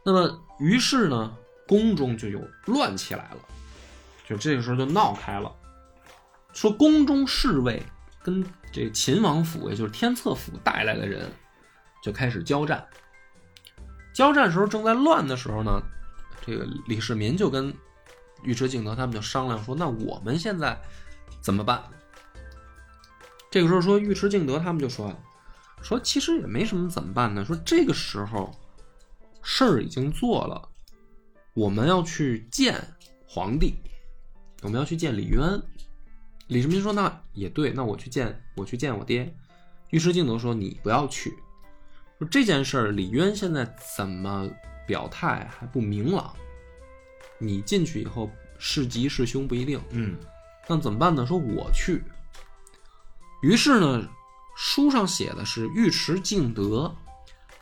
[0.04, 1.36] 那么于是呢，
[1.67, 3.38] 宫中就有乱起来了，
[4.28, 5.54] 就这个时候就闹开了，
[6.54, 7.82] 说宫中侍卫
[8.22, 11.32] 跟这秦王府，也就是天策府带来的人，
[12.04, 12.86] 就开始交战。
[14.14, 15.82] 交战时候正在乱的时候呢，
[16.46, 17.74] 这个李世民就跟
[18.44, 20.78] 尉迟敬德他们就商量说：“那我们现在
[21.40, 21.82] 怎么办？”
[23.50, 25.14] 这个时候说尉迟敬德他们就说
[25.82, 27.46] ：“说其实也没什么怎么办呢？
[27.46, 28.52] 说这个时候
[29.42, 30.70] 事儿已经做了，
[31.54, 32.76] 我们要去见
[33.26, 33.76] 皇帝，
[34.62, 35.42] 我们要去见李渊。”
[36.52, 39.34] 李世民说：“那也对，那我去见我去见我爹。”
[39.92, 41.34] 尉迟敬德说：“你不要去。”
[42.20, 44.50] 说这件事儿，李渊现在怎么
[44.86, 46.36] 表态还不明朗。
[47.38, 50.18] 你进去以后是吉是凶不一定，嗯
[50.68, 51.26] 那怎么办呢？
[51.26, 52.04] 说我去。
[53.42, 54.06] 于是呢，
[54.58, 56.94] 书上写的是尉迟敬德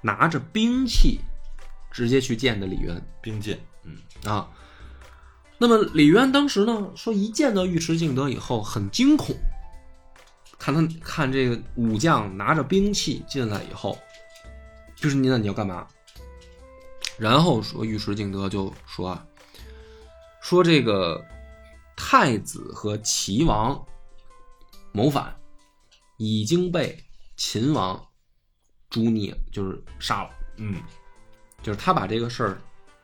[0.02, 1.19] 拿着兵器
[1.91, 4.49] 直接去见的李渊兵谏，嗯啊。
[5.60, 9.36] 那么李渊当时呢，说一见到尉迟敬德以后很惊恐，
[10.58, 14.00] 看他看这个武将拿着兵器进来以后，
[14.95, 15.86] 就是你那你要干嘛？
[17.17, 19.26] 然后说尉迟敬德就说啊，
[20.41, 21.22] 说这个
[21.98, 23.86] 太子和齐王
[24.93, 25.36] 谋反，
[26.15, 27.04] 已经被
[27.36, 28.02] 秦王
[28.89, 30.30] 诛灭，就是杀了。
[30.56, 30.82] 嗯
[31.62, 32.62] 就是他把这个事儿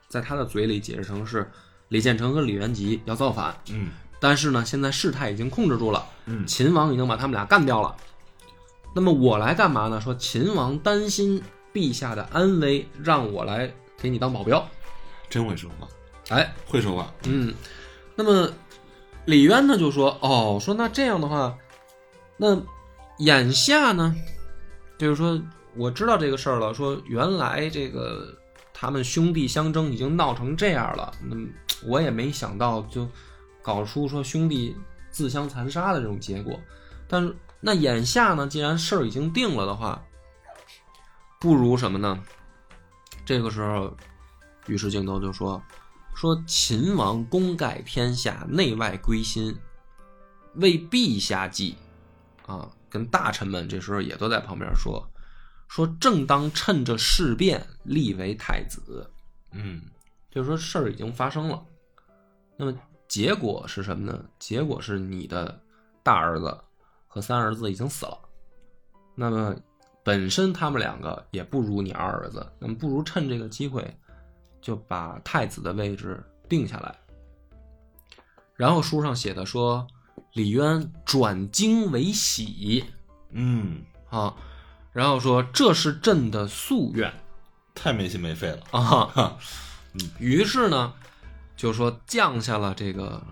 [0.08, 1.50] 在他的嘴里解释成是
[1.88, 7.94] 李建成和李元吉要造反，嗯但是呢，现在事态已经控制住了，嗯秦王已经把他们俩干掉了。
[8.94, 10.00] 那么我来干嘛呢？
[10.00, 14.66] 说秦王担心陛下的安危，让我来给你当保镖。
[15.28, 15.86] 真会说话，
[16.30, 17.52] 哎，会说话，嗯，
[18.14, 18.50] 那么
[19.26, 21.54] 李渊呢就说：“哦，说那这样的话，
[22.38, 22.56] 那
[23.18, 24.14] 眼下呢，
[24.96, 25.38] 就是说
[25.74, 28.34] 我知道这个事儿了，说原来这个
[28.72, 31.46] 他们兄弟相争已经闹成这样了，那么
[31.84, 33.08] 我也没想到就
[33.62, 34.76] 搞出说兄弟
[35.10, 36.58] 自相残杀的这种结果。
[37.08, 40.02] 但是那眼下呢，既然事儿已经定了的话，
[41.40, 42.22] 不如什么呢？
[43.24, 43.96] 这个时候，
[44.66, 45.62] 于是敬斗就说
[46.14, 49.56] ：“说秦王功盖天下，内外归心，
[50.54, 51.76] 为陛下计。”
[52.46, 55.04] 啊，跟大臣们这时候也都在旁边说
[55.66, 59.10] ：“说正当趁着事变立为太子。”
[59.50, 59.82] 嗯
[60.36, 61.64] 就是说事儿已经发生了，
[62.58, 64.22] 那么结果是什么呢？
[64.38, 65.58] 结果是你的
[66.02, 66.54] 大儿子
[67.06, 68.18] 和三儿子已经死了，
[69.14, 69.56] 那么
[70.04, 73.96] 本身他们两个也不如你二儿子，那么不如趁这个机会
[74.60, 76.94] 就把太子的位置定下来。
[78.54, 79.86] 然后书上写的说，
[80.34, 82.84] 李渊转惊为喜
[83.30, 84.36] 嗯，啊，
[84.92, 87.10] 然后说这是朕的夙愿。
[87.74, 88.62] 太没心没肺了。
[88.72, 89.38] 啊，
[90.18, 90.92] 于是呢，
[91.56, 93.22] 就说降下了这个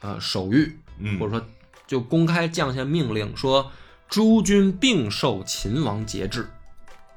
[0.00, 1.46] 呃手谕，嗯，或者说
[1.86, 3.70] 就公开降下命令，说
[4.08, 6.48] 诸军并受秦王节制，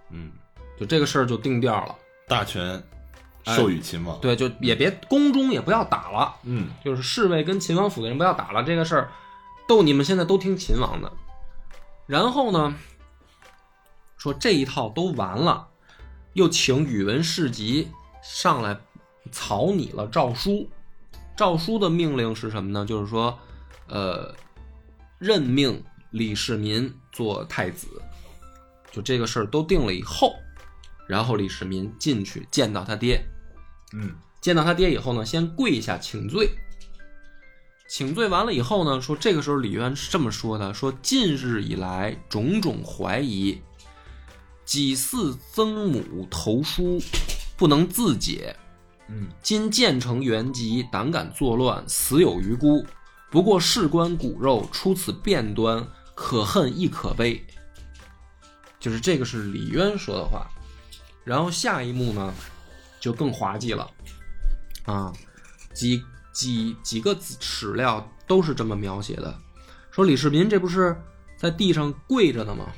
[0.09, 0.31] 嗯，
[0.79, 1.95] 就这个事儿就定调了。
[2.27, 2.81] 大权
[3.45, 9.11] 授予秦王。，对，就也别宫中也不要打了，嗯就是侍卫跟秦王府的人不要打了，这个事儿
[9.67, 11.11] 都你们现在都听秦王的。
[12.07, 12.75] 然后呢，
[14.17, 15.69] 说这一套都完了，
[16.33, 17.89] 又请宇文士集
[18.21, 18.77] 上来
[19.31, 20.69] 草拟了诏书。
[21.35, 22.85] 诏书的命令是什么呢？
[22.85, 23.37] 就是说，
[23.87, 24.33] 呃，
[25.17, 27.87] 任命李世民做太子。
[28.91, 30.35] 就这个事儿都定了以后，
[31.07, 33.23] 然后李世民进去见到他爹，
[33.93, 36.49] 嗯见到他爹以后呢，先跪下请罪。
[37.87, 43.61] 请罪完了以后呢，说这个时候李渊是这么说的：说近日以来种种怀疑，
[44.65, 47.01] 几次曾母投书，
[47.57, 48.55] 不能自解。
[49.13, 52.85] 嗯今建成元吉，胆敢作乱，死有余辜。
[53.29, 57.45] 不过事关骨肉，出此变端，可恨亦可悲。
[58.79, 60.49] 就是这个是李渊说的话，
[61.23, 62.33] 然后下一幕呢，
[62.99, 63.91] 就更滑稽了，
[64.85, 65.13] 啊，
[65.73, 66.01] 几
[66.33, 69.37] 几几个史料都是这么描写的，
[69.91, 70.99] 说李世民这不是
[71.37, 72.71] 在地上跪着呢吗？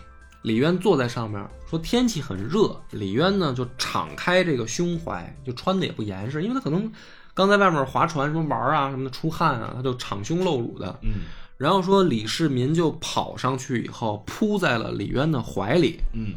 [0.43, 6.91] 李渊坐在上面，说天气很热，李渊呢就敞开这个胸怀，就穿的也不严实，因为他可能
[7.33, 10.99] 刚在外面划船什么玩啊什么的出汗啊，他就敞胸露乳的。
[11.01, 11.09] 嗯
[11.55, 16.33] 然后说李世民就跑上去以后扑在了李渊的怀里，嗯。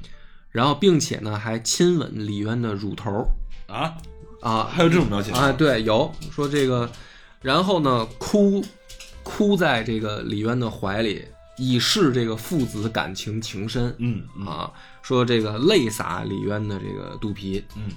[0.50, 3.26] 然后并且呢还亲吻李渊的乳头。
[3.66, 3.94] 啊，
[4.40, 4.68] 啊。
[4.70, 6.12] 还有这种描写啊，对，有。
[6.30, 6.88] 说这个，
[7.40, 8.62] 然后呢哭
[9.24, 11.24] 哭在这个李渊的怀里，
[11.56, 13.94] 以示这个父子感情情深。
[13.98, 14.46] 嗯嗯。
[14.46, 17.90] 啊，说这个泪洒李渊的这个肚皮，嗯。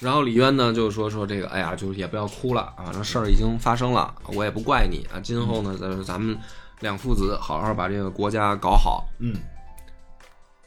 [0.00, 6.36] 然后李渊呢就说说这个，哎呀，就是也不要哭了啊，这事儿已经发生了，我也不怪你啊，今后呢，咱咱们
[6.80, 9.06] 两父子好好把这个国家搞好。
[9.20, 9.36] 嗯。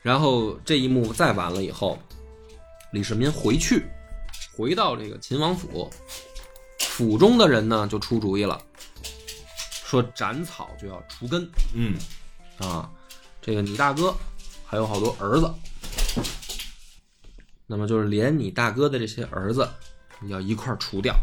[0.02, 2.00] 然后这一幕再完了以后，
[2.92, 3.84] 李世民回去，
[4.56, 5.90] 回到这个秦王府，
[6.80, 8.62] 府中的人呢就出主意了，
[9.96, 11.94] 说斩草就要除根嗯
[12.58, 12.92] 啊，
[13.42, 14.14] 这个你大哥
[14.66, 15.50] 还有好多儿子，
[17.66, 19.66] 那么就是连你大哥的这些儿子
[20.20, 21.16] 你要一块儿除掉。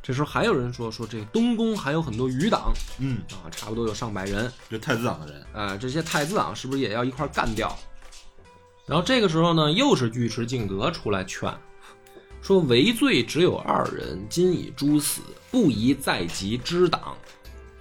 [0.00, 5.44] 这时候还有人说说这个东宫还有很多余党嗯，啊，差不多有上百人，这太子党的人。
[5.52, 7.76] 呃，这些太子党是不是也要一块干掉？
[8.86, 11.52] 然后这个时候呢，又是尉迟敬德出来劝，
[12.40, 17.16] 说为罪只有二人，今已诛死，不宜再及之党。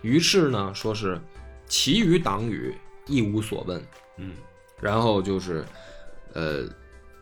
[0.07, 1.19] 于是呢，说是
[1.67, 2.73] 其余党羽
[3.07, 3.85] 一无所问。
[4.17, 4.33] 嗯
[4.79, 5.65] 然后就是，
[6.33, 6.69] 呃，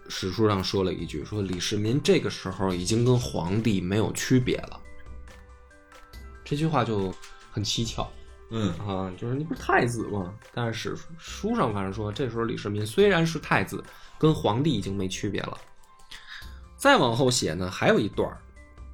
[0.09, 4.79] 史书上说了一句，说李世民这个时候已经跟皇帝没有区别了。
[6.43, 7.13] 这句话就
[7.49, 8.11] 很蹊跷。
[8.51, 10.33] 嗯啊，就是你不是太子吗？
[10.53, 13.83] 但是史书上反正说，这时候李世民虽然是太子，
[14.19, 15.57] 跟皇帝已经没区别了。
[16.75, 18.37] 再往后写呢，还有一段儿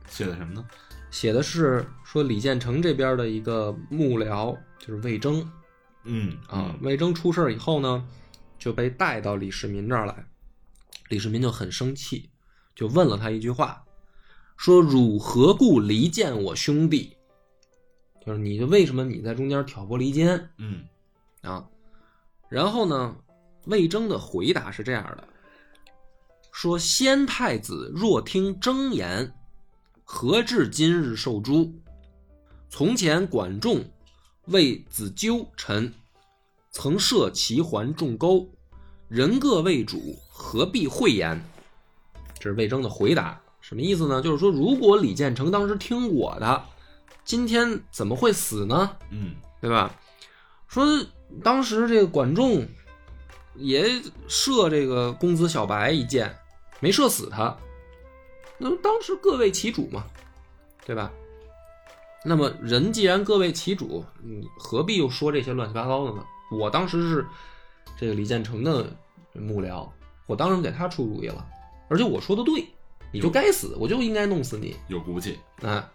[0.07, 0.63] 写的什么呢？
[1.11, 5.47] 写的是说李建成这边的一个幕僚，就是魏征
[6.05, 6.75] 嗯啊。
[6.81, 8.07] 魏征出事儿以后呢，
[8.57, 10.25] 就被带到李世民这儿来，
[11.09, 12.29] 李世民就很生气，
[12.73, 13.83] 就问了他一句话，
[14.55, 17.17] 说：“汝何故离间我兄弟？
[18.25, 20.85] 就是你为什么你在中间挑拨离间？”嗯
[21.41, 21.67] 啊。
[22.49, 23.15] 然后呢，
[23.65, 25.27] 魏征的回答是这样的：
[26.51, 29.33] 说先太子若听征言，
[30.03, 31.71] 何至今日受诛？
[32.69, 33.83] 从前管仲
[34.45, 35.93] 为子纠臣，
[36.71, 38.49] 曾设齐桓仲沟，
[39.07, 41.43] 人各为主，何必讳言？”
[42.39, 44.21] 这是魏征的回答，什么意思呢？
[44.21, 46.63] 就是说，如果李建成当时听我的，
[47.23, 48.97] 今天怎么会死呢？
[49.11, 49.95] 嗯对吧？
[50.67, 50.85] 说
[51.43, 52.65] 当时这个管仲
[53.55, 56.35] 也射这个公子小白一箭，
[56.79, 57.55] 没射死他。
[58.61, 60.05] 那么当时各为其主嘛，
[60.85, 61.11] 对吧？
[62.23, 66.23] 那么人既然各为其主，你何必又说这些乱七八糟的呢？
[66.51, 67.25] 我当时是
[67.97, 68.85] 这个李建成的
[69.33, 69.89] 幕僚，
[70.27, 71.43] 我当然给他出主意了，
[71.89, 72.67] 而且我说的对，
[73.11, 74.75] 你就该死，我就应该弄死你。
[74.87, 75.89] 有骨气，啊，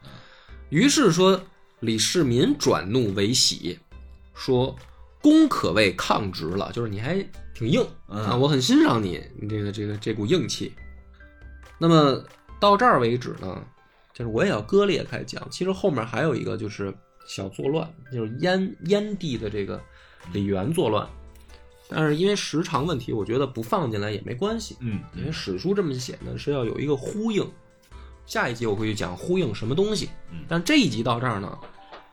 [0.68, 1.40] 于是说
[1.78, 3.78] 李世民转怒为喜，
[4.34, 4.74] 说
[5.22, 10.72] 公可谓抗直了，就是你还挺硬嗯啊，我很欣赏你，你这个这个这股硬气。
[11.78, 12.24] 那么
[12.58, 13.62] 到这儿为止呢，
[14.12, 16.94] 就是我也要割裂开讲，其实后面还有一个就是
[17.26, 19.80] 小作乱，就是燕燕地的这个
[20.32, 21.06] 李元作乱，
[21.88, 24.76] 但是因为时长问题，我觉得不放进来也没关系。
[24.80, 27.46] 嗯因为史书这么写呢，是要有一个呼应。
[28.24, 31.56] 下一集我会去讲呼应什么东西嗯，但这一集到这儿呢，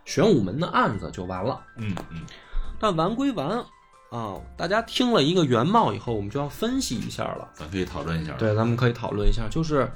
[0.06, 1.60] 玄武门的案子就完了。
[1.78, 2.22] 嗯嗯
[2.80, 3.66] 但完归完
[4.12, 7.50] 啊，大家听了一个原貌以后，我们就要分析一下了。
[7.56, 9.92] 咱可以讨论一下。，对，咱们可以讨论一下，就是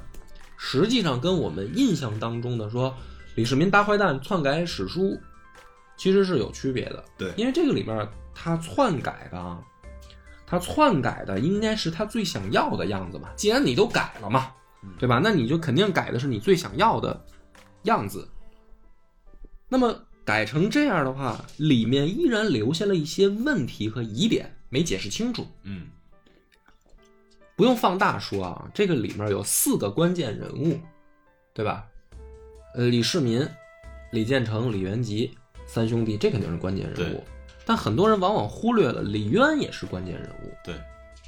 [0.58, 2.94] 实际上跟我们印象当中的说
[3.36, 5.18] 李世民大坏蛋篡改史书，
[5.96, 7.04] 其实是有区别的。
[7.16, 9.62] 对因为这个里面他篡改的啊，
[10.44, 13.28] 他篡改的应该是他最想要的样子嘛。
[13.36, 14.52] 既然你都改了嘛，
[14.98, 15.20] 对吧？
[15.22, 17.24] 那你就肯定改的是你最想要的
[17.84, 18.28] 样子。
[19.68, 19.94] 那么
[20.24, 25.46] 改成这样的话，里面依然留下了一些问题和疑点没解释清楚。
[25.62, 25.86] 嗯
[27.58, 30.78] 不用放大说啊，这个里面有四个关键人物，
[31.52, 31.84] 对吧？
[32.76, 33.44] 呃，李世民、
[34.12, 35.36] 李建成、李元吉
[35.66, 37.24] 三兄弟，这肯定是关键人物。
[37.66, 40.52] 但很多人往往忽略了李渊也是关键人物。
[40.62, 40.76] 对，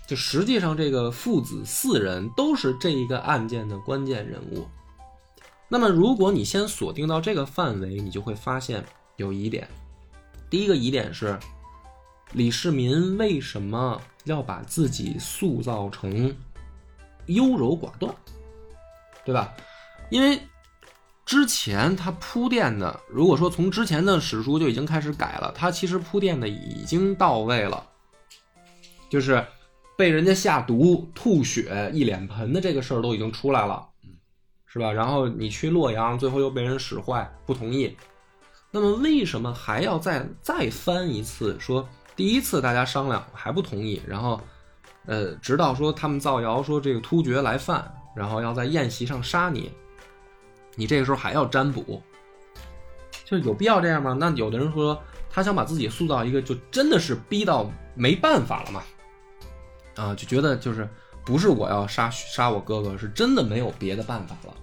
[0.07, 4.69] 就实际上，这个父子四人都是这一个案件的关键人物。
[5.69, 8.85] 那么，如果你先锁定到这个范围，你就会发现
[9.17, 9.67] 有疑点。
[10.49, 11.37] 第一个疑点是，
[12.33, 16.35] 李世民为什么要把自己塑造成
[17.27, 18.15] 优柔寡断，
[19.25, 19.53] 对吧？
[20.11, 20.41] 因为
[21.25, 27.85] 之前他铺垫的，如果说从之前的史书就已经开始改了，他其实铺垫的已经到位了，
[29.09, 29.45] 就是
[29.97, 33.89] 被人家下毒、吐血一脸盆的这个事儿都已经出来了，
[34.67, 34.93] 是吧？
[34.93, 37.97] 然后你去洛阳，最后又被人使坏，不同意。
[38.73, 41.59] 那么为什么还要再再翻一次？
[41.61, 41.89] 说
[42.21, 44.39] 第一次大家商量还不同意，然后，
[45.07, 49.73] 呃，直到说他们造谣说这个突厥来犯，然后要在宴席上杀你，
[50.75, 52.03] 你这个时候还要占卜，
[53.25, 54.15] 就有必要这样吗？
[54.21, 58.83] 那有的人说他想把自己塑造一个就真的是逼到没办法了嘛，
[59.97, 60.87] 啊，就觉得就是
[61.25, 64.55] 不是我要杀杀我哥哥，是真的没有别的办法了。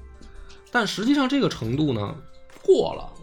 [0.72, 2.16] 但实际上这个程度呢，
[2.62, 3.17] 过了。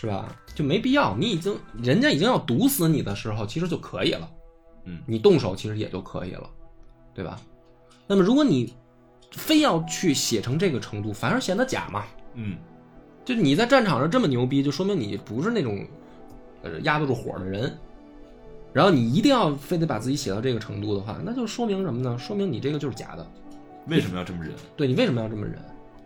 [0.00, 0.32] 是吧？
[0.54, 4.30] 就没必要，你已经人家已经要毒死你的时候，其实就可以了。
[4.84, 6.48] 嗯你动手其实也就可以了，
[7.12, 7.40] 对吧？
[8.06, 8.72] 那么如果你
[9.32, 12.04] 非要去写成这个程度，反而显得假嘛。
[12.34, 12.56] 嗯
[13.24, 15.84] 就你在战场上这么牛逼，就说明你不是那种
[16.62, 17.76] 呃压得住火的人。
[18.72, 22.16] 然后你一定要非得把自己写到这个程度的话，那就说明什么呢？
[22.16, 23.26] 说明你这个就是假的。
[23.88, 24.54] 为什么要这么忍？
[24.76, 25.58] 对你为什么要这么忍？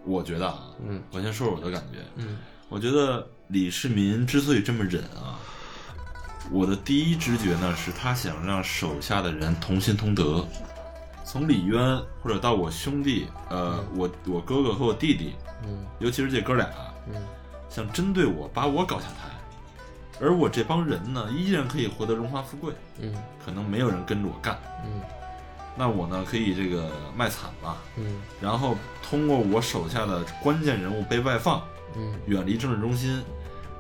[0.07, 1.99] 我觉得啊，嗯我先说说我的感觉。
[2.17, 2.39] 嗯
[2.69, 5.39] 我觉得李世民之所以这么忍啊，
[6.51, 10.47] 我的第一直觉呢是他想让手下的人同心同德。
[11.25, 15.35] 从李渊或者到我兄弟，呃，我我哥哥和我弟弟，
[15.65, 16.69] 嗯尤其是这哥俩，
[17.07, 17.15] 嗯
[17.71, 19.31] 想针对我，把我搞下台，
[20.21, 25.01] 而我这帮人呢，依然可以获得荣华富贵，嗯可能没有人跟着我干，嗯
[25.75, 31.63] 那我呢可以这个卖惨吧，嗯然后通过我手下的关键人物被外放，
[31.97, 33.23] 嗯远离政治中心，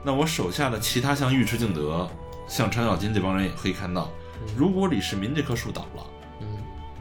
[0.02, 2.08] 那我手下的其他像尉迟敬德、
[2.46, 4.10] 像程咬金这帮人也可以看到，
[4.56, 6.06] 如果李世民这棵树倒了，
[6.40, 6.46] 嗯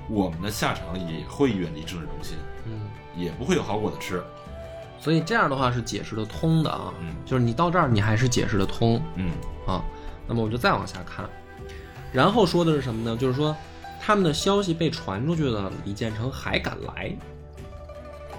[0.09, 2.87] 我们的下场也会远离政治中心，嗯。
[3.13, 4.23] 也不会有好果子吃。
[4.97, 9.31] 所以这样的话是解释得通的啊，嗯就是你到这儿你还是解释得通嗯
[9.67, 9.83] 啊。
[10.25, 11.29] 那么我就再往下看，
[12.13, 13.17] 然后说的是什么呢？
[13.17, 13.53] 就是说
[13.99, 17.13] 他们的消息被传出去了，李建成还敢来，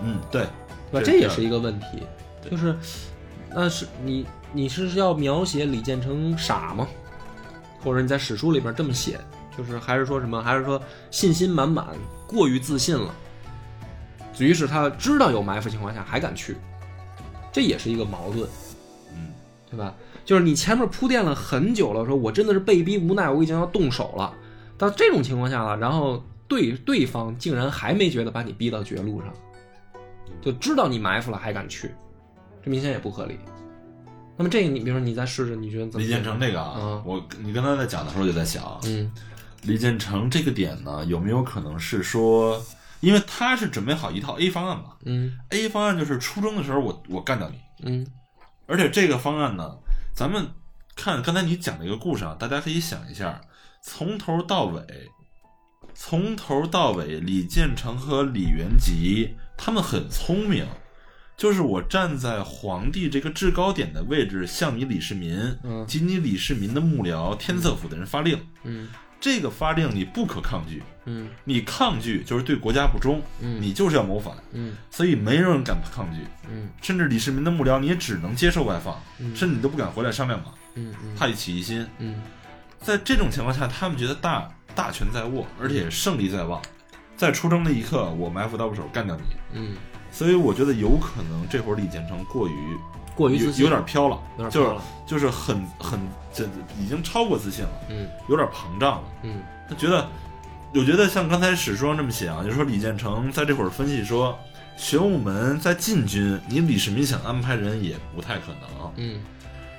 [0.01, 0.47] 嗯，对，
[0.91, 1.05] 对吧？
[1.05, 2.07] 这这也是一个问题，对
[2.51, 2.77] 就是
[3.51, 6.87] 那是你你是要描写李建成傻吗？
[7.83, 9.19] 或者你在史书里边这么写，
[9.57, 10.43] 就是还是说什么？
[10.43, 10.81] 还是说
[11.11, 11.87] 信心满满，
[12.27, 13.15] 过于自信了？
[14.39, 16.57] 于是他知道有埋伏情况下还敢去，
[17.53, 18.49] 这也是一个矛盾。
[19.15, 19.33] 嗯
[19.71, 19.95] 对吧？
[20.25, 24.33] 就是你前面铺垫了很久了，说我真的是被逼无奈，我已经要动手了，
[24.79, 29.33] 到这种情况下了，然后对对方竟然还没觉得把你逼到绝路上，
[30.41, 31.91] 就知道你埋伏了还敢去，
[32.63, 33.39] 这明显也不合理。
[34.37, 36.05] 那么这个你比如说你再试试，你觉得怎么？
[36.05, 39.13] 李建成这个啊，嗯我你刚才在讲的时候就在想，嗯
[39.63, 42.61] 李建成这个点呢，有没有可能是说，
[43.01, 48.07] 因为他是准备好一套 A 方案嘛嗯，A 方案就是初中的时候我我干掉你，嗯
[48.67, 49.77] 而且这个方案呢，
[50.15, 50.49] 咱们
[50.97, 53.41] 看刚才你讲的一个故事啊，大家可以想一下，
[53.83, 54.83] 从头到尾，
[55.95, 60.67] 从头到尾，李建成和李元吉他们很聪明，
[61.43, 65.85] 就是我站在皇帝这个制高点的位置，向你李世民嗯。
[65.89, 68.89] 及你李世民的幕僚天策府的人发令，嗯。
[69.21, 71.29] 这个发令你不可抗拒，嗯。
[71.43, 73.61] 你抗拒就是对国家不忠，嗯。
[73.61, 74.77] 你就是要谋反，嗯。
[74.89, 76.21] 所以没人敢抗拒。
[76.49, 76.69] 嗯。
[76.81, 79.35] 甚至李世民的幕僚你也只能接受外放，嗯。
[79.35, 80.55] 甚至你都不敢回来商量嘛，
[81.19, 81.85] 怕起疑心。
[81.99, 82.23] 嗯。
[82.79, 86.63] 在这种情况下，他们觉得大大权在握，而且胜利在望，
[87.17, 89.23] 在出征那一刻，我埋伏刀斧手干掉你。
[89.55, 89.77] 嗯，
[90.13, 92.79] 所以我觉得有可能这会儿李建成过于
[93.17, 95.99] 过于自信，有点飘了，就是有点飘了就是很很
[96.33, 96.45] 这
[96.79, 99.05] 已经超过自信了，嗯有点膨胀了。
[99.23, 100.07] 嗯他觉得，
[100.75, 104.39] 我觉得像刚才史书上这么写啊，就是说李建成在这会儿分析说，
[104.77, 108.93] 玄武门在禁军，你李世民想安排人也不太可能。
[108.97, 109.21] 嗯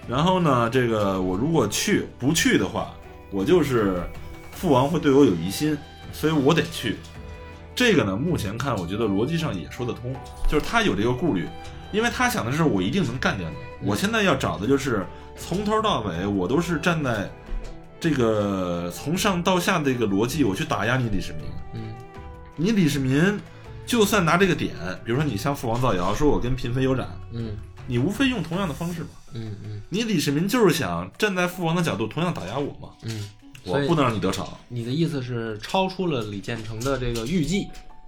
[0.08, 2.92] 然后呢，这个我如果去不去的话，
[3.32, 4.04] 我就是
[4.52, 5.78] 父王会对我有疑心，
[6.12, 6.98] 所以我得去。
[7.76, 10.15] 这个呢，目前看，我觉得逻辑上也说得通，
[10.47, 11.47] 就是他有这个顾虑，
[11.91, 13.55] 因为他想的是我一定能干掉你。
[13.88, 15.05] 我现在要找的就是
[15.38, 17.30] 从头到尾，我都是站在
[17.99, 21.43] 这个从上到下的一个逻辑，我去打压你李世民。
[21.74, 21.93] 嗯
[22.55, 23.39] 你李世民
[23.86, 27.57] 就算拿这个点，比如说你向父王造谣，说我跟嫔妃有染，嗯
[27.88, 29.09] 你无非用同样的方式嘛。
[29.34, 33.28] 嗯嗯你李世民就是想站在父王的角度，同样打压我嘛，嗯，
[33.66, 34.47] 我不能让你得逞。
[34.68, 37.68] 你的意思是超出了李建成的这个预计，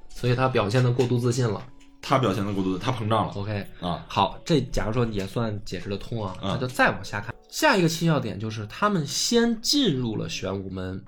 [0.09, 1.65] 所以他表现的过度自信了。
[2.01, 4.05] 他表现的过度，他膨胀了 OK，啊。
[4.07, 11.03] 好，这假如说也算解释得通啊，嗯那就再往下看，下一个蹊跷点就是他们先进入了玄武门，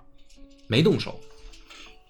[0.68, 1.20] 没动手。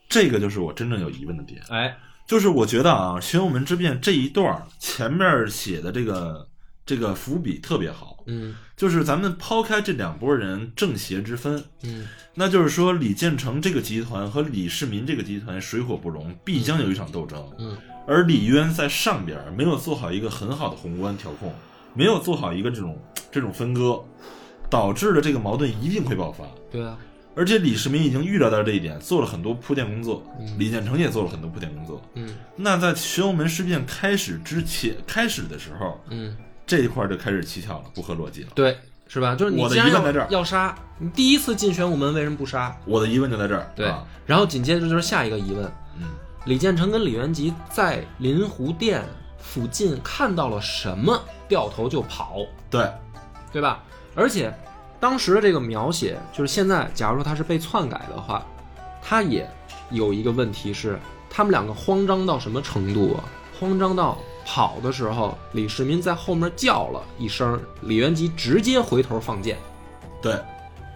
[0.08, 6.48] 这个就是我真正有疑问的点，哎，就是我觉得啊，玄武门之变这一段儿前面写的这个
[6.86, 12.08] 这个伏笔特别好，嗯就是咱们抛开这两拨人正邪之分，嗯。
[12.36, 17.44] 那就是说李建成这个集团和李世民这个集团水火不容，必将有一场斗争。
[17.58, 17.76] 嗯。
[18.08, 21.52] 而李渊在上边儿没有做好一个很好的宏观调控，
[21.96, 22.98] 没有做好一个这种
[23.32, 24.00] 这种分割，
[24.70, 26.46] 导致了这个矛盾一定会爆发。
[26.72, 26.96] 对啊，
[27.36, 30.24] 而且李世民已经预料到这一点，做了很多铺垫工作，
[30.60, 32.00] 李建成也做了很多铺垫工作。
[32.14, 32.30] 嗯。
[32.56, 36.38] 那在玄武门事变开始之前，开始的时候，嗯，
[36.68, 38.50] 这一块儿就开始蹊跷了，不合逻辑了。
[38.54, 39.34] 对，是吧？
[39.34, 42.78] 就是你既然要疑问在这儿要杀，你第一次进玄武门为什么不杀？
[42.86, 45.66] 我的疑问就在这儿，对啊，然后紧接着就是下一个疑问，
[45.98, 46.10] 嗯，
[46.46, 49.02] 李建成跟李元吉在临湖殿
[49.40, 52.40] 附近看到了什么，掉头就跑，
[52.70, 52.92] 对，
[53.52, 53.82] 对吧？
[54.14, 54.54] 而且
[55.00, 58.46] 当时的这个描写，就是现在假如说他是被篡改的话，
[59.02, 59.50] 他也
[59.90, 61.00] 有一个问题是，
[61.30, 63.24] 他们两个慌张到什么程度啊？
[63.60, 69.58] 慌张到跑的时候，李世民在后面叫了一声，李元吉直接回头放箭，
[70.22, 70.40] 对，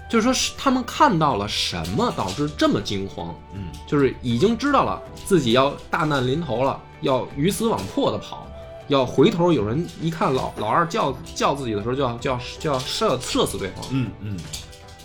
[0.09, 3.35] 就是说是他们看到了什么导致这么惊慌？
[3.53, 8.47] 嗯，就是已经知道了自己要大难临头了，要鱼死网破的跑，
[8.87, 14.37] 要回头有人一看老老二叫叫自己的时候就要就要就要射射死对方，嗯嗯，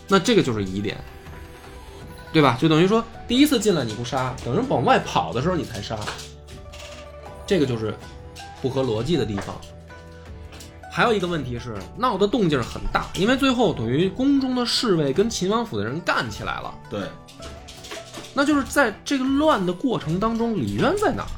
[0.08, 0.96] 那这个就是疑点，
[2.32, 2.56] 对吧？
[2.60, 5.98] 就等于说第一次进来你不杀，等人往外跑的时候你才杀，
[7.46, 7.94] 这个就是
[8.60, 9.56] 不合逻辑的地方。
[10.90, 16.74] 还有一个问题是闹的动静很大，因为最后等于宫中的侍卫跟秦王府的人干起来了。
[16.88, 17.02] 对，
[18.32, 21.28] 那就是在这个乱的过程当中，李渊在哪儿？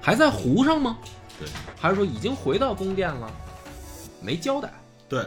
[0.00, 0.98] 还在湖上吗？
[1.38, 1.48] 对，
[1.80, 3.30] 还是说已经回到宫殿了？
[4.20, 4.72] 没交代，
[5.08, 5.24] 对，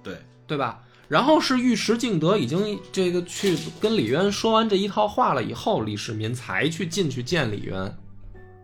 [0.00, 0.16] 对，
[0.46, 0.80] 对吧？
[1.08, 7.96] 然后是尉迟敬德已经这个去跟李渊说完这一套话了以后，李世民才去进去见李渊，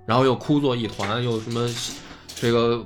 [0.06, 1.68] 然后又哭作一团，又什么
[2.34, 2.84] 这个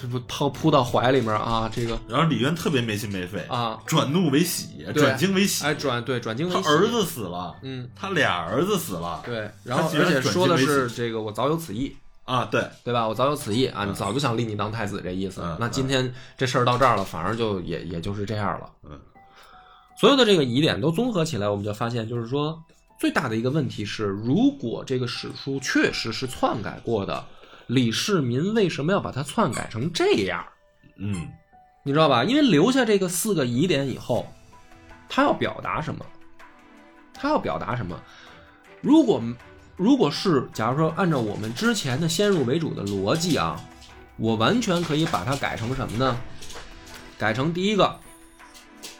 [0.00, 5.64] 这不抛扑到怀里面啊，这个然后李渊特别没心没肺，啊，转怒为喜，转惊为喜。
[5.64, 13.08] 哎转对转惊为喜，他儿子死了，嗯他俩儿子死了，对，然后而且说的是这个我早有此意，啊，对，对吧？
[13.08, 15.40] 我早有此意啊，你早就想立你当太子这意思。
[15.42, 18.70] 嗯那今天这事儿到这儿了，反而就也也就是这样了。
[18.84, 19.00] 嗯，
[19.98, 22.62] 所有的这个疑点都综合起来，我们就发现，就是说
[23.00, 27.24] 最大的一个问题是，如果这个史书确实是篡改过的，
[27.66, 30.44] 李世民为什么要把它篡改成这样？
[30.98, 31.26] 嗯，
[31.82, 32.22] 你知道吧？
[32.22, 34.30] 因为留下这个四个疑点以后，
[35.08, 36.04] 他要表达什么？
[37.14, 37.98] 他要表达什么？
[38.82, 39.22] 如果
[39.76, 43.58] 如果是假如说按照我们之前的先入为主的逻辑啊，
[44.18, 46.20] 我完全可以把它改成什么呢？
[47.16, 47.98] 改成第一个，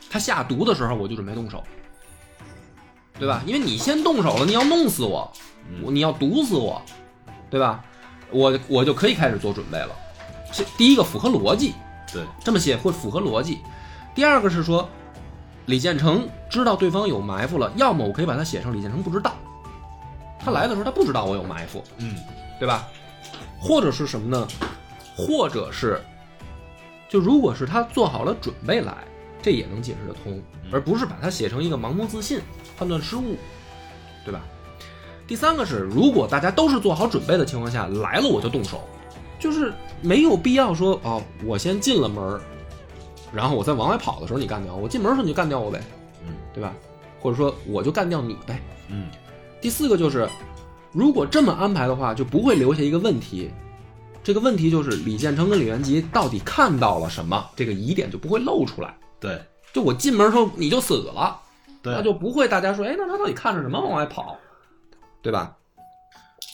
[0.09, 1.63] 他下毒的时候我就准备动手，
[3.21, 3.43] 对吧？
[3.47, 5.31] 因为你先动手了，你要弄死我，
[5.85, 6.83] 我你要毒死我，
[7.51, 7.85] 对吧？
[8.33, 9.91] 我我就可以开始做准备了。
[10.53, 11.75] 这第一个符合逻辑，
[12.13, 13.59] 对，这么写会符合逻辑。
[14.15, 14.89] 第二个是说，
[15.67, 19.35] 李建成知道对方有埋伏了，要么我可以把它写成李建成不知道，
[20.39, 22.17] 他来的时候他不知道我有埋伏，嗯
[22.59, 22.89] 对吧？
[23.61, 24.49] 或者是什么呢？
[25.15, 26.01] 或者是，
[27.09, 28.97] 就如果是他做好了准备来，
[29.43, 30.43] 这也能解释得通，
[30.73, 32.41] 而不是把它写成一个盲目自信、
[32.81, 33.37] 判断失误，
[34.25, 34.41] 对吧？
[35.27, 38.81] 第三个是，如果大家都是做好准备的情况下来了，我就动手，
[39.39, 39.71] 就是
[40.01, 42.41] 没有必要说哦，我先进了门，
[43.35, 45.83] 然后我再往外跑的时候你干掉我，我进门的时候你就干掉我呗，
[46.27, 46.75] 嗯对吧？
[47.21, 48.59] 或者说我就干掉你呗。
[48.89, 49.09] 嗯
[49.61, 50.27] 第四个就是，
[50.91, 53.51] 如果这么安排的话，就不会留下一个问题。
[54.23, 58.97] 这个问题就是李建成跟李元吉到底看到了什么，这个疑点就不会露出来。
[59.21, 59.39] 对
[59.73, 61.50] 就我进门的时候你就死了，对，
[61.83, 64.37] 那就不会大家说，哎，那他到底看着什么往外跑，
[65.23, 65.57] 对吧？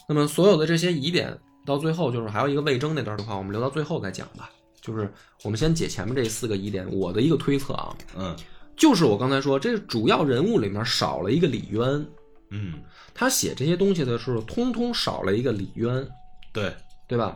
[0.09, 4.51] 那么所有的这些疑点到最后就是还有一个魏征那段的话，我们留到最后再讲吧。
[4.81, 5.13] 就是
[5.43, 8.37] 我们先解前面这四个疑点，我的一个推测啊，嗯
[8.77, 12.07] 就是我刚才说，这主要人物里面少了一个李渊，
[12.51, 12.75] 嗯
[13.13, 16.07] 他写这些东西的时候，通通少了一个李渊，
[16.53, 16.73] 对
[17.09, 17.35] 对吧？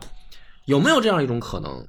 [0.65, 1.85] 有没有这样一种可能？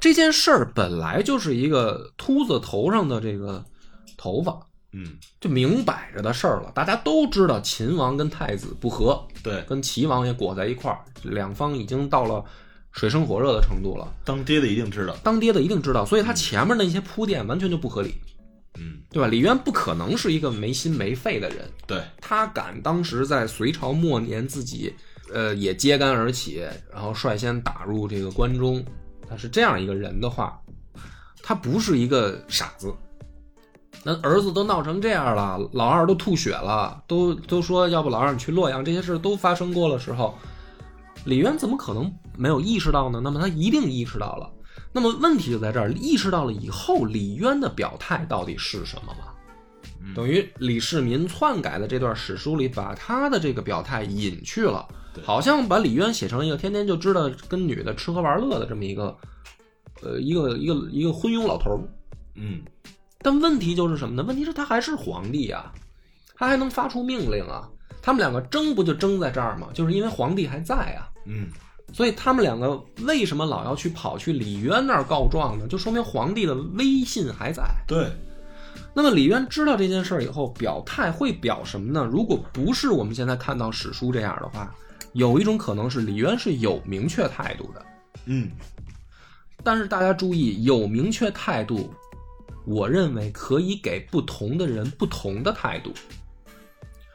[0.00, 3.62] 这件事儿本来就是一个秃子头上的这个
[4.16, 4.58] 头发，
[4.92, 6.70] 嗯就明摆着的事儿了。
[6.74, 12.44] 大家都知道秦王跟太子不和，对，跟齐王也裹在一块儿，两方已经到了
[12.92, 14.12] 水深火热的程度了。
[14.24, 18.14] 当爹的一定知道，当爹的一定知道，所以他前面的一些铺垫完全就不合理，
[18.78, 19.28] 嗯对吧？
[19.28, 24.94] 李渊不可能是一个没心没肺的人，对他敢当时在隋朝末年自己，
[25.32, 26.62] 呃，也揭竿而起，
[26.92, 28.84] 然后率先打入这个关中，
[29.26, 30.60] 他是这样一个人的话，
[31.42, 32.92] 他不是一个傻子。
[34.04, 40.36] 那儿子都闹成这样了，老二都吐血了，都都说要不老二你去洛阳，这些事都发生过的时候，
[41.24, 43.20] 李渊怎么可能没有意识到呢？
[43.22, 44.50] 那么他一定意识到了。
[44.92, 49.28] 那么问题就在这儿，意识到了以后，李渊的表态到底是什么吗？
[50.16, 54.86] 等于李世民篡改的这段史书里，把他的这个表态隐去了，
[55.22, 59.16] 好像把李渊写成一个天天就知道跟女的吃喝玩乐的这么一个，
[60.02, 61.80] 呃，一个一个一个昏庸老头儿。
[62.34, 62.62] 嗯
[63.22, 64.22] 但问题就是什么呢？
[64.22, 65.72] 问题是他还是皇帝啊，
[66.34, 67.68] 他还能发出命令啊。
[68.02, 69.68] 他们两个争不就争在这儿吗？
[69.72, 71.46] 就是因为皇帝还在啊，嗯
[71.92, 75.66] 所以他们两个为什么老要去跑去李渊那儿告状呢？
[75.68, 77.62] 就说明皇帝的威信还在。
[77.86, 78.10] 对，
[78.94, 82.08] 那么李渊知道这件事儿以后，表态会表什么呢？
[82.10, 84.74] 如果不是我们现在看到史书这样的话，
[85.12, 87.84] 有一种可能是李渊是有明确态度的。
[88.24, 88.50] 嗯
[89.62, 91.92] 但是大家注意，有明确态度，
[92.64, 95.92] 我认为可以给不同的人不同的态度。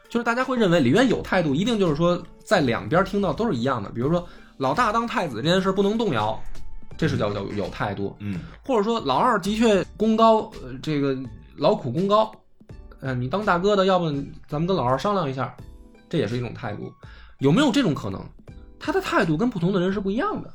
[0.08, 3.90] 就是大家会认为李渊有态度，一定就是说在两边听到都是一样的。
[3.90, 4.26] 比如说
[4.56, 6.40] 老大当太子这件事不能动摇，
[6.96, 8.16] 这是叫叫有态度。
[8.20, 11.16] 嗯或者说老二的确功高，呃，这个
[11.56, 12.32] 劳苦功高，
[13.00, 14.06] 呃，你当大哥的，要不
[14.48, 15.54] 咱们跟老二商量一下，
[16.08, 16.92] 这也是一种态度。
[17.40, 18.20] 有没有这种可能？
[18.80, 20.50] 他的态度跟不同的人是不一样的，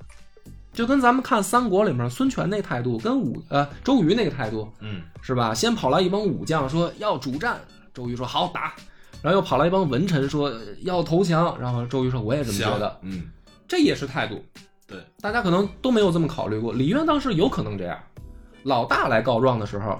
[0.74, 5.54] 就跟咱们看三国里面孙权那态度，跟武呃周瑜那个态度嗯是吧？
[5.54, 7.62] 先跑来一帮武将说要主战，
[7.94, 8.74] 周瑜说好打，
[9.22, 10.52] 然后又跑来一帮文臣说
[10.82, 13.30] 要投降，然后周瑜说我也这么觉得，嗯
[13.68, 14.44] 这也是态度。
[14.86, 16.74] 对，大家可能都没有这么考虑过。
[16.74, 17.98] 李渊当时有可能这样，
[18.64, 20.00] 老大来告状的时候，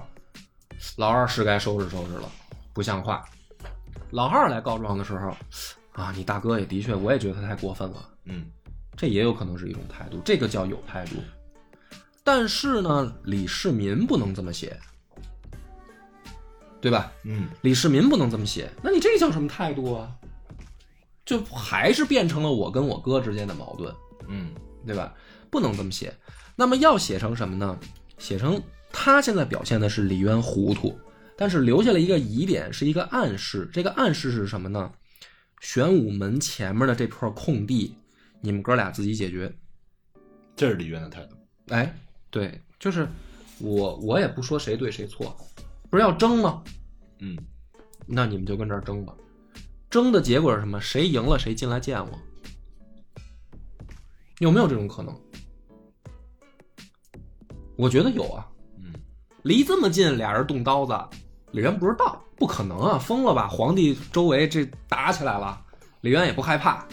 [0.96, 2.28] 老二是该收拾收拾了，
[2.72, 3.24] 不像话。
[4.10, 5.34] 老二来告状的时候，
[5.92, 8.44] 啊，你大哥也的确，我也觉得他太过分了，嗯
[8.96, 11.16] 这也有可能是一种态度，这个叫有态度。
[12.22, 14.78] 但是呢，李世民不能这么写，
[16.80, 17.12] 对吧？
[17.24, 20.10] 嗯李世民不能这么写，那你这叫什么态度啊？
[21.24, 23.94] 就还是变成了我跟我哥之间的矛盾。
[24.28, 24.54] 嗯
[24.86, 25.14] 对吧？
[25.50, 26.14] 不能这么写。
[26.56, 27.78] 那么要写成什么呢？
[28.18, 30.98] 写成他现在表现的是李渊糊涂，
[31.36, 33.68] 但是留下了一个疑点，是一个暗示。
[33.72, 34.92] 这个暗示是什么呢？
[35.60, 37.96] 玄武门前面的这块空地，
[38.44, 39.50] 你们哥俩自己解决。
[40.54, 41.36] 这是李渊的态度。
[41.68, 41.96] 哎，
[42.28, 43.08] 对，就是
[43.58, 45.34] 我，我也不说谁对谁错，
[45.88, 46.62] 不是要争吗？
[47.20, 47.38] 嗯
[48.06, 49.14] 那你们就跟这儿争吧。
[49.88, 50.78] 争的结果是什么？
[50.78, 52.18] 谁赢了谁进来见我。
[54.40, 55.18] 有没有这种可能？
[57.76, 58.46] 我觉得有啊。
[58.76, 58.92] 嗯
[59.42, 60.92] 离这么近，俩人动刀子，
[61.52, 63.48] 李渊不知道，不可能啊，疯了吧？
[63.48, 65.64] 皇帝周围这打起来了，
[66.02, 66.86] 李渊也不害怕，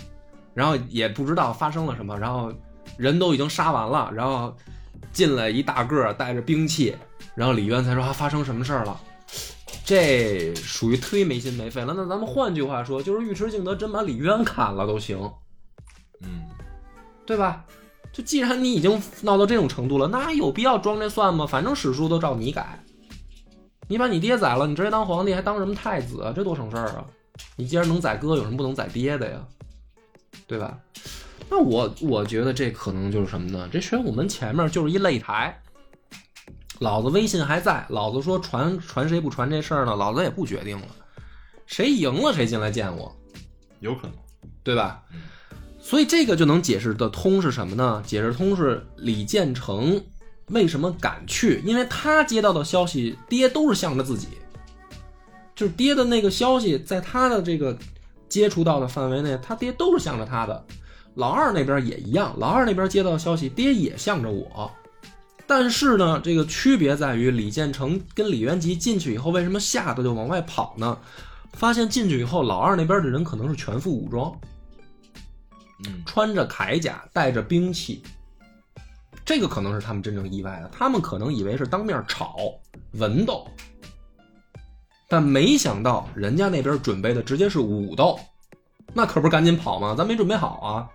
[0.54, 2.52] 然后也不知道发生了什么，然后
[2.97, 4.56] 人都已经杀完了，然后
[5.14, 6.95] 进来一大个带着兵器，
[7.36, 8.99] 然后李渊才说啊发生什么事儿了。
[9.86, 11.93] 这属于忒没心没肺了。
[11.95, 15.18] 那咱们换句话说，就是尉迟敬德真把李渊砍了都行，
[16.22, 16.43] 嗯，
[17.26, 17.66] 对吧？
[18.14, 21.47] 就既然你已经闹到这种程度了，那还有必要装这蒜吗？
[21.47, 22.84] 反正史书都照你改，
[23.88, 26.34] 你把你爹宰了，你直接当皇帝，还当什么太子啊？
[26.36, 27.06] 这多省事儿啊！
[27.56, 29.39] 你既然能宰哥，有什么不能宰爹的呀？
[30.47, 30.77] 对吧？
[31.49, 33.67] 那我我觉得这可能就是什么呢？
[33.71, 35.61] 这玄武门前面就是一擂台，
[36.79, 39.95] 老子威信还在，老子说传传谁不传这事儿呢？
[39.95, 40.88] 老子也不决定了，
[41.65, 43.15] 谁赢了谁进来见我，
[43.79, 44.13] 有可能。
[44.63, 45.03] 对吧？
[45.79, 48.03] 所以这个就能解释的通是什么呢？
[48.05, 49.99] 解释通是李建成
[50.49, 54.27] 为什么敢去，因为他接到的消息，爹都是向着自己，
[55.55, 57.75] 就是爹的那个消息，在他的这个
[58.32, 60.65] 接触到的范围内，他爹都是向着他的。
[61.15, 64.71] 老二那边也一样，老二那边接到消息，爹也向着我。
[65.45, 70.97] 但是呢，这个区别在于李建成跟李元吉进去以后，为什么吓得就往外跑呢？
[71.51, 74.34] 发现进去以后，老二那边的人可能是全副武装，
[75.86, 78.01] 嗯穿着铠甲，带着兵器，
[79.25, 80.69] 这个可能是他们真正意外的。
[80.71, 82.38] 他们可能以为是当面吵
[82.93, 83.45] 文斗，
[85.12, 88.18] 但没想到人家那边准备的直接是武斗，
[88.93, 89.93] 那可不是赶紧跑吗？
[89.93, 90.88] 咱没准备好啊。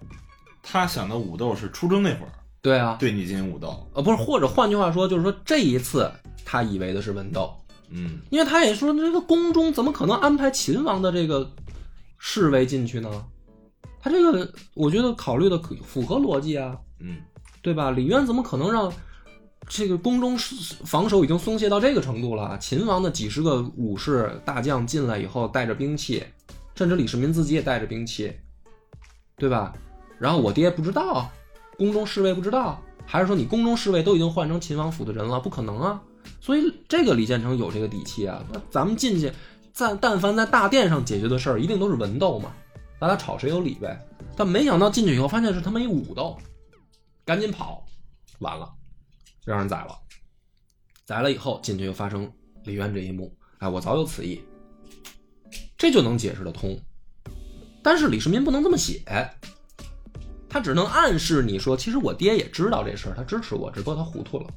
[0.62, 3.87] 他想的武斗是出征那会儿对啊，对你进行武斗。
[3.93, 6.11] 呃，不是，或者换句话说，就是说这一次
[6.47, 7.55] 他以为的是文斗，
[7.91, 11.53] 嗯因为他也说这个宫中怎么可能安排秦王的这个
[12.17, 13.23] 侍卫进去呢？
[14.01, 17.19] 他这个我觉得考虑的可符合逻辑啊，嗯
[17.61, 17.91] 对吧？
[17.91, 18.91] 李渊怎么可能让
[19.69, 20.37] 这个宫中
[20.85, 22.57] 防守已经松懈到这个程度了？
[22.59, 26.25] 秦王的几十个武士大将进来以后，带着兵器，
[26.75, 28.33] 甚至李世民自己也带着兵器，
[29.37, 29.73] 对吧？
[30.19, 31.31] 然后我爹不知道，
[31.77, 35.41] 宫中侍卫不知道，还是说你宫中侍卫都已经换成秦王府的人了？
[35.41, 36.01] 不可能啊！
[36.41, 38.43] 所以这个李建成有这个底气啊。
[38.53, 39.33] 那咱们进去，
[39.73, 42.53] 在但凡在大殿上解决的事儿，一定都是文斗嘛，
[42.99, 44.01] 大家吵谁有理呗。
[44.37, 46.37] 但没想到进去以后，发现是他妈一武斗，
[47.25, 47.85] 赶紧跑，
[48.39, 48.73] 完了，
[49.47, 49.99] 让人宰了。
[51.07, 52.31] 宰了以后进去又发生
[52.65, 54.43] 李渊这一幕，哎，我早有此意，
[55.79, 56.79] 这就能解释得通。
[57.83, 59.03] 但是李世民不能这么写，
[60.49, 64.51] 他只能暗示你说，其实我爹也知道这事儿，他支持我，只不过他糊涂了，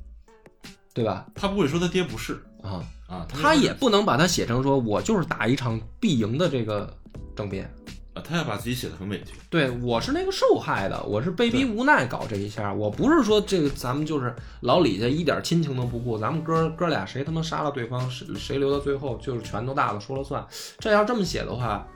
[0.94, 1.28] 对吧？
[1.36, 6.92] 他不会说他爹不是啊，啊，他也不能把它写成说我就是打一场必赢的这个
[7.36, 7.72] 政变。
[8.20, 9.34] 啊，他要把自己写的很委屈。
[9.50, 20.46] 对我是那个受害的，我是被逼无奈搞这一下，我不是说这个咱们就是老李家一点亲情都不顾，咱们哥哥俩谁他妈杀了对方，谁谁留到最后就是拳头大的说了算。
[20.80, 21.88] 这要这么写的话，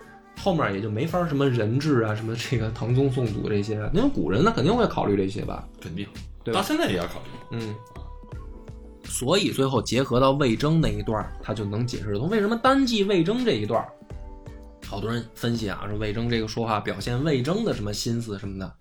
[0.42, 6.08] 后面也就没法什么人质啊，什么这个唐宗宋祖这些，因为古人他肯定会考虑这些吧，肯定，
[6.44, 7.58] 对吧到现在也要考虑。
[7.58, 7.76] 嗯。
[9.06, 13.90] 所以最后结合到魏征那一段，他就能解释得通为什么单记魏征这一段儿。
[14.88, 18.74] 好多人分析啊，说魏征这个说话表现魏征的什么心思什么的，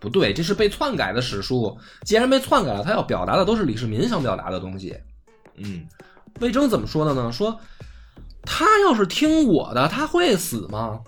[0.00, 1.76] 不对，这是被篡改的史书。
[2.04, 4.96] 既然被篡改了，他要表达的都是李世民想表达的东西。
[5.56, 5.86] 嗯
[6.40, 7.30] 魏征怎么说的呢？
[7.30, 7.60] 说
[8.42, 11.00] 他要是听我的，他会死吗？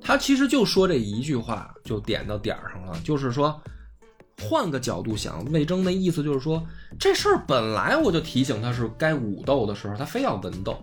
[0.00, 3.60] 他其实就说这一句话，就点到点儿上了，就是说，
[4.40, 6.64] 换个角度想，魏征那意思就是说，
[6.98, 10.82] 这事儿本来我就提醒他是该武斗的时候，他非要文斗。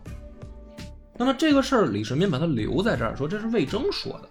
[1.17, 4.29] 那么这个事儿，李世民把他留在这儿，说这是魏征说的。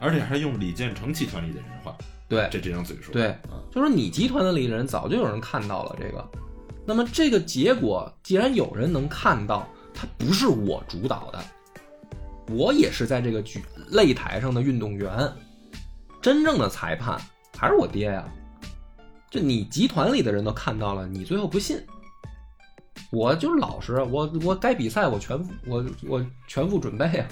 [0.00, 1.96] 而且还用李建成集团里的人话，
[2.28, 3.12] 对，这这张嘴说。
[3.12, 6.24] 对啊，就说你集团的里的人早就有人看到了这个，
[6.84, 11.44] 那么这个结果既然有人能看到，它不是我主导的，
[12.54, 13.60] 我也是在这个举
[13.90, 15.10] 擂台上的运动员，
[16.22, 17.20] 真正的裁判
[17.56, 18.24] 还是我爹呀。
[19.30, 21.80] 就你集团里的人都看到了，你最后不信，
[23.10, 27.26] 我就是老实，我我该比赛我全我我全副准备啊，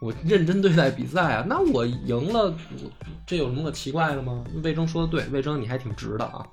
[0.00, 2.54] 我认真对待比赛啊，那我赢了，
[3.26, 4.44] 这有什么可奇怪的吗？
[4.62, 6.46] 魏征说的对，魏征你还挺直的啊。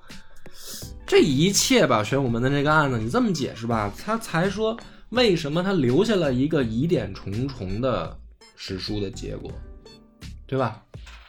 [1.06, 4.76] 这一切吧，玄武门的这个案子，你这么解释吧，他才说
[5.10, 8.18] 为什么他留下了一个疑点重重的
[8.56, 9.52] 史书的结果，
[10.48, 10.82] 对吧？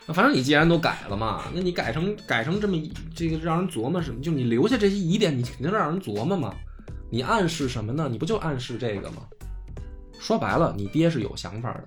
[0.07, 2.81] 那反正你既然都改了嘛，那你改成改成这么
[3.15, 4.23] 这个让人琢磨什么？
[4.23, 6.55] 就你留下这些疑点，你肯定让人琢磨嘛。
[7.11, 8.09] 你暗示什么呢？
[8.11, 9.23] 你不就暗示这个吗？
[10.19, 11.85] 说白了，你爹是有想法的，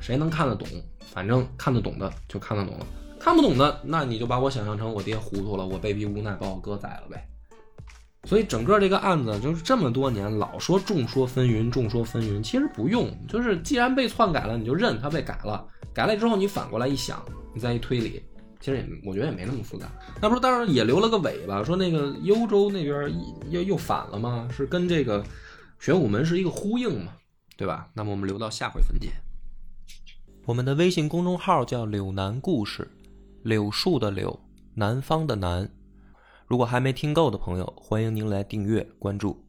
[0.00, 0.66] 谁能看得懂？
[1.12, 2.86] 反正看得懂的就看得懂了，
[3.20, 7.28] 看不懂的，那你就把我想象成我爹糊涂了，我被逼无奈把我哥宰了呗，
[8.24, 17.22] 所以整个这个案子就是这么多年老说众说纷纭，众说纷纭，其实不用，就是既然被篡改了，你就认他被改了，改了之后你反过来一想，
[17.52, 18.22] 你再一推理，
[18.62, 19.90] 其实也我觉得也没那么复杂。
[20.22, 23.12] 那不是当然也留了个尾巴，说那个幽州那边
[23.50, 24.48] 又又反了吗？
[24.50, 25.22] 是跟这个
[25.80, 27.12] 玄武门是一个呼应嘛，
[27.56, 27.90] 对吧？
[27.92, 29.10] 那么我们留到下回分解。
[30.46, 32.90] 我们的微信公众号叫“柳南故事”，
[33.42, 34.40] 柳树的柳，
[34.74, 35.68] 南方的南。
[36.46, 39.44] 如果还没听够的朋友，欢迎您来订阅关注。